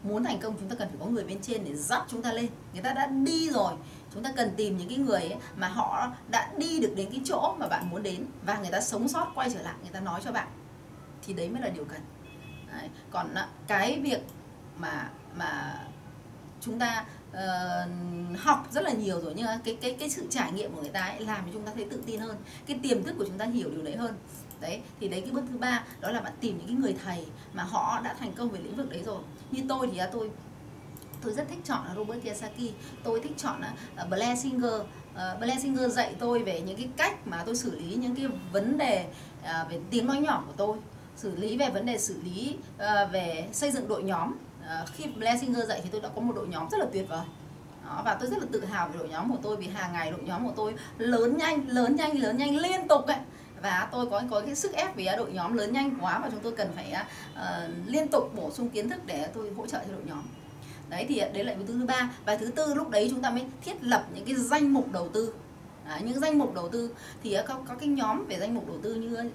muốn 0.04 0.24
thành 0.24 0.40
công 0.40 0.56
chúng 0.60 0.70
ta 0.70 0.76
cần 0.76 0.88
phải 0.88 0.98
có 1.00 1.06
người 1.06 1.24
bên 1.24 1.42
trên 1.42 1.64
để 1.66 1.76
dắt 1.76 2.04
chúng 2.08 2.22
ta 2.22 2.34
lên 2.34 2.48
người 2.74 2.82
ta 2.82 2.94
đã 2.94 3.08
đi 3.08 3.50
rồi 3.50 3.74
chúng 4.14 4.24
ta 4.24 4.34
cần 4.36 4.52
tìm 4.58 4.78
những 4.78 4.90
cái 4.90 4.98
người 4.98 5.22
ấy 5.22 5.36
mà 5.58 5.68
họ 5.68 6.12
đã 6.32 6.52
đi 6.58 6.80
được 6.80 6.94
đến 6.96 7.10
cái 7.12 7.22
chỗ 7.26 7.56
mà 7.60 7.68
bạn 7.68 7.90
muốn 7.90 8.04
đến 8.04 8.26
và 8.46 8.58
người 8.60 8.72
ta 8.72 8.82
sống 8.82 9.08
sót 9.08 9.32
quay 9.36 9.50
trở 9.50 9.62
lại 9.62 9.76
người 9.82 9.92
ta 9.92 10.00
nói 10.00 10.22
cho 10.24 10.32
bạn 10.32 10.48
thì 11.26 11.34
đấy 11.34 11.50
mới 11.50 11.62
là 11.62 11.70
điều 11.70 11.86
cần 11.86 12.02
đấy. 12.78 12.90
còn 13.12 13.36
cái 13.68 14.00
việc 14.00 14.22
mà 14.78 15.10
mà 15.36 15.80
chúng 16.62 16.80
ta 16.80 17.06
uh, 17.32 18.40
học 18.40 18.68
rất 18.72 18.84
là 18.84 18.92
nhiều 18.92 19.22
rồi 19.22 19.34
nhưng 19.36 19.46
cái 19.64 19.78
cái 19.82 19.96
cái 20.00 20.10
sự 20.10 20.28
trải 20.30 20.52
nghiệm 20.52 20.74
của 20.74 20.82
người 20.82 20.90
ta 20.90 21.02
ấy 21.02 21.20
làm 21.20 21.46
cho 21.46 21.52
chúng 21.54 21.66
ta 21.66 21.72
thấy 21.76 21.86
tự 21.90 22.04
tin 22.06 22.20
hơn 22.20 22.38
cái 22.68 22.80
tiềm 22.84 23.04
thức 23.04 23.16
của 23.18 23.26
chúng 23.26 23.38
ta 23.38 23.46
hiểu 23.46 23.70
điều 23.72 23.84
đấy 23.84 23.96
hơn. 23.96 24.16
Đấy 24.62 24.82
thì 25.00 25.08
đấy 25.08 25.22
cái 25.22 25.32
bước 25.32 25.44
thứ 25.52 25.58
ba 25.58 25.84
đó 26.00 26.12
là 26.12 26.22
bạn 26.22 26.34
tìm 26.40 26.58
những 26.58 26.68
cái 26.68 26.76
người 26.76 26.96
thầy 27.06 27.26
mà 27.54 27.64
họ 27.64 28.02
đã 28.04 28.14
thành 28.20 28.34
công 28.34 28.50
về 28.50 28.60
lĩnh 28.60 28.76
vực 28.76 28.90
đấy 28.90 29.04
rồi. 29.06 29.22
Như 29.52 29.62
tôi 29.70 29.90
thì 29.92 30.02
tôi 30.12 30.32
tôi 31.22 31.34
rất 31.34 31.48
thích 31.50 31.60
chọn 31.64 31.86
là 31.86 31.96
Robert 31.96 32.24
Kiyosaki. 32.24 32.74
Tôi 33.04 33.20
thích 33.20 33.32
chọn 33.38 33.62
là 33.62 33.74
ờ, 33.96 34.08
Blair 34.08 34.40
Singer 34.44 34.74
uh, 34.74 34.88
ờ, 35.16 35.38
Blair 35.40 35.64
Singer 35.64 35.94
dạy 35.94 36.16
tôi 36.20 36.44
về 36.44 36.62
những 36.62 36.78
cái 36.78 36.90
cách 36.98 37.28
mà 37.28 37.44
tôi 37.46 37.56
xử 37.56 37.80
lý 37.80 37.96
những 37.96 38.16
cái 38.16 38.26
vấn 38.52 38.78
đề 38.78 39.08
uh, 39.40 39.72
về 39.72 39.80
tiếng 39.90 40.08
nói 40.08 40.18
nhỏ 40.18 40.44
của 40.48 40.54
tôi 40.58 40.78
xử 41.18 41.36
lý 41.36 41.58
về 41.58 41.70
vấn 41.70 41.86
đề 41.86 41.98
xử 41.98 42.16
lý 42.24 42.58
uh, 42.76 43.12
về 43.12 43.48
xây 43.54 43.72
dựng 43.72 43.88
đội 43.88 44.04
nhóm. 44.04 44.32
Uh, 44.60 44.90
khi 44.94 45.06
Blessinger 45.08 45.70
dạy 45.70 45.82
thì 45.84 45.90
tôi 45.92 46.02
đã 46.02 46.10
có 46.16 46.22
một 46.22 46.34
đội 46.36 46.48
nhóm 46.48 46.68
rất 46.72 46.78
là 46.78 46.86
tuyệt 46.94 47.10
vời. 47.10 47.26
Đó, 47.86 48.02
và 48.06 48.14
tôi 48.14 48.30
rất 48.30 48.38
là 48.40 48.46
tự 48.52 48.66
hào 48.66 48.88
về 48.88 49.00
đội 49.00 49.10
nhóm 49.10 49.32
của 49.32 49.38
tôi 49.44 49.56
vì 49.56 49.68
hàng 49.68 49.94
ngày 49.94 50.12
đội 50.12 50.22
nhóm 50.24 50.46
của 50.46 50.54
tôi 50.56 50.74
lớn 50.98 51.38
nhanh 51.38 51.68
lớn 51.68 51.96
nhanh 51.96 52.20
lớn 52.20 52.38
nhanh 52.38 52.58
liên 52.58 52.88
tục 52.88 53.06
ấy. 53.06 53.18
Và 53.62 53.90
tôi 53.92 54.06
có 54.06 54.22
có 54.30 54.42
cái 54.42 54.56
sức 54.56 54.74
ép 54.74 54.96
vì 54.96 55.08
đội 55.18 55.32
nhóm 55.32 55.54
lớn 55.54 55.74
nhanh 55.74 55.98
quá 56.02 56.20
và 56.20 56.30
chúng 56.30 56.40
tôi 56.40 56.52
cần 56.52 56.68
phải 56.76 56.94
uh, 57.34 57.72
liên 57.86 58.08
tục 58.08 58.32
bổ 58.36 58.52
sung 58.52 58.70
kiến 58.70 58.90
thức 58.90 59.02
để 59.06 59.28
tôi 59.34 59.52
hỗ 59.58 59.68
trợ 59.68 59.80
cho 59.88 59.94
đội 59.94 60.04
nhóm. 60.06 60.24
Đấy 60.90 61.06
thì 61.10 61.20
đấy 61.20 61.44
là 61.44 61.54
yếu 61.54 61.64
tố 61.68 61.74
thứ 61.74 61.86
ba. 61.86 62.10
Và 62.26 62.38
thứ 62.38 62.52
tư 62.52 62.74
lúc 62.74 62.90
đấy 62.90 63.08
chúng 63.12 63.22
ta 63.22 63.30
mới 63.30 63.46
thiết 63.66 63.84
lập 63.84 64.06
những 64.16 64.26
cái 64.26 64.36
danh 64.36 64.74
mục 64.74 64.92
đầu 64.92 65.10
tư. 65.10 65.34
À, 65.86 66.00
những 66.04 66.20
danh 66.20 66.40
mục 66.40 66.56
đầu 66.56 66.70
tư. 66.70 66.96
Thì 67.24 67.38
có, 67.48 67.56
có 67.68 67.76
cái 67.80 67.90
nhóm 67.90 68.26
về 68.26 68.40
danh 68.40 68.56
mục 68.56 68.68
đầu 68.68 68.78
tư 68.84 68.96
như 68.96 69.32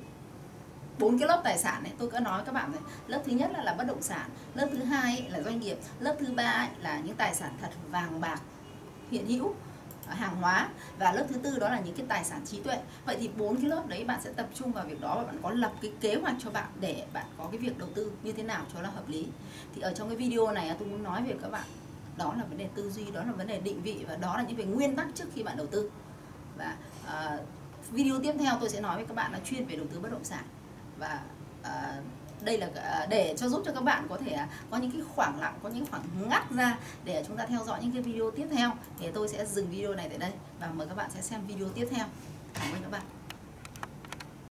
bốn 0.99 1.19
cái 1.19 1.29
lớp 1.29 1.41
tài 1.45 1.59
sản 1.59 1.83
này 1.83 1.93
tôi 1.99 2.11
có 2.11 2.21
nói 2.21 2.43
các 2.47 2.53
bạn 2.53 2.73
này 2.73 2.81
lớp 3.07 3.23
thứ 3.25 3.33
nhất 3.33 3.51
là 3.55 3.63
là 3.63 3.75
bất 3.75 3.85
động 3.85 4.03
sản 4.03 4.31
lớp 4.55 4.69
thứ 4.73 4.85
hai 4.85 5.27
là 5.31 5.43
doanh 5.43 5.61
nghiệp 5.61 5.77
lớp 6.01 6.17
thứ 6.21 6.33
ba 6.33 6.69
là 6.81 7.01
những 7.05 7.17
tài 7.17 7.35
sản 7.35 7.53
thật 7.61 7.71
vàng 7.91 8.21
bạc 8.21 8.41
hiện 9.11 9.27
hữu 9.27 9.55
à, 10.07 10.15
hàng 10.15 10.37
hóa 10.37 10.69
và 10.99 11.13
lớp 11.13 11.27
thứ 11.29 11.37
tư 11.43 11.59
đó 11.59 11.69
là 11.69 11.81
những 11.81 11.95
cái 11.95 12.07
tài 12.09 12.25
sản 12.25 12.41
trí 12.47 12.61
tuệ. 12.61 12.79
Vậy 13.07 13.17
thì 13.21 13.31
bốn 13.37 13.57
cái 13.57 13.67
lớp 13.67 13.83
đấy 13.89 14.05
bạn 14.05 14.21
sẽ 14.23 14.33
tập 14.33 14.49
trung 14.55 14.73
vào 14.73 14.85
việc 14.85 15.01
đó 15.01 15.15
và 15.17 15.25
bạn 15.25 15.39
có 15.43 15.51
lập 15.51 15.73
cái 15.83 15.93
kế 16.01 16.15
hoạch 16.15 16.35
cho 16.39 16.51
bạn 16.51 16.69
để 16.81 17.07
bạn 17.13 17.27
có 17.39 17.49
cái 17.51 17.59
việc 17.59 17.79
đầu 17.79 17.89
tư 17.95 18.13
như 18.23 18.33
thế 18.33 18.43
nào 18.43 18.65
cho 18.75 18.83
nó 18.83 18.91
hợp 18.91 19.09
lý. 19.09 19.27
Thì 19.75 19.83
ở 19.83 19.93
trong 19.95 20.09
cái 20.09 20.17
video 20.17 20.53
này 20.53 20.77
tôi 20.79 20.89
muốn 20.89 21.03
nói 21.03 21.23
về 21.23 21.35
các 21.43 21.51
bạn 21.51 21.65
đó 22.17 22.35
là 22.39 22.45
vấn 22.45 22.59
đề 22.59 22.69
tư 22.75 22.91
duy 22.91 23.11
đó 23.11 23.23
là 23.25 23.33
vấn 23.33 23.47
đề 23.47 23.61
định 23.61 23.83
vị 23.83 24.05
và 24.09 24.17
đó 24.17 24.37
là 24.37 24.43
những 24.43 24.57
về 24.57 24.65
nguyên 24.65 24.97
tắc 24.97 25.07
trước 25.15 25.25
khi 25.35 25.43
bạn 25.43 25.57
đầu 25.57 25.67
tư. 25.67 25.91
Và 26.57 26.77
uh, 27.05 27.41
video 27.91 28.21
tiếp 28.23 28.33
theo 28.39 28.55
tôi 28.61 28.69
sẽ 28.69 28.81
nói 28.81 28.97
với 28.97 29.07
các 29.07 29.15
bạn 29.15 29.33
là 29.33 29.41
chuyên 29.45 29.67
về 29.67 29.77
đầu 29.77 29.87
tư 29.93 30.01
bất 30.01 30.13
động 30.13 30.25
sản 30.25 30.45
và 31.03 31.21
uh, 31.61 32.05
đây 32.45 32.59
là 32.59 32.69
ờ, 32.75 33.07
để 33.07 33.35
cho 33.37 33.49
giúp 33.49 33.63
cho 33.65 33.73
các 33.73 33.85
bạn 33.85 34.07
có 34.09 34.19
thể 34.25 34.33
à, 34.33 34.49
có 34.71 34.77
những 34.77 34.91
cái 34.91 35.01
khoảng 35.15 35.41
lặng 35.41 35.59
có 35.63 35.69
những 35.69 35.87
khoảng 35.87 36.03
ngắt 36.29 36.51
ra 36.51 36.79
để 37.05 37.25
chúng 37.29 37.37
ta 37.37 37.47
theo 37.47 37.65
dõi 37.65 37.79
những 37.83 37.93
cái 37.93 38.03
video 38.03 38.31
tiếp 38.31 38.47
theo. 38.53 38.71
Thì 38.99 39.11
tôi 39.15 39.29
sẽ 39.29 39.47
dừng 39.47 39.71
video 39.71 39.95
này 39.95 40.09
tại 40.09 40.19
đây 40.19 40.31
và 40.61 40.71
mời 40.75 40.87
các 40.87 40.97
bạn 40.97 41.11
sẽ 41.15 41.23
xem 41.23 41.41
video 41.47 41.69
tiếp 41.69 41.89
theo. 41.91 42.07
Cảm 42.55 42.73
ơn 42.73 42.83
các 42.83 42.91
bạn. 42.91 43.22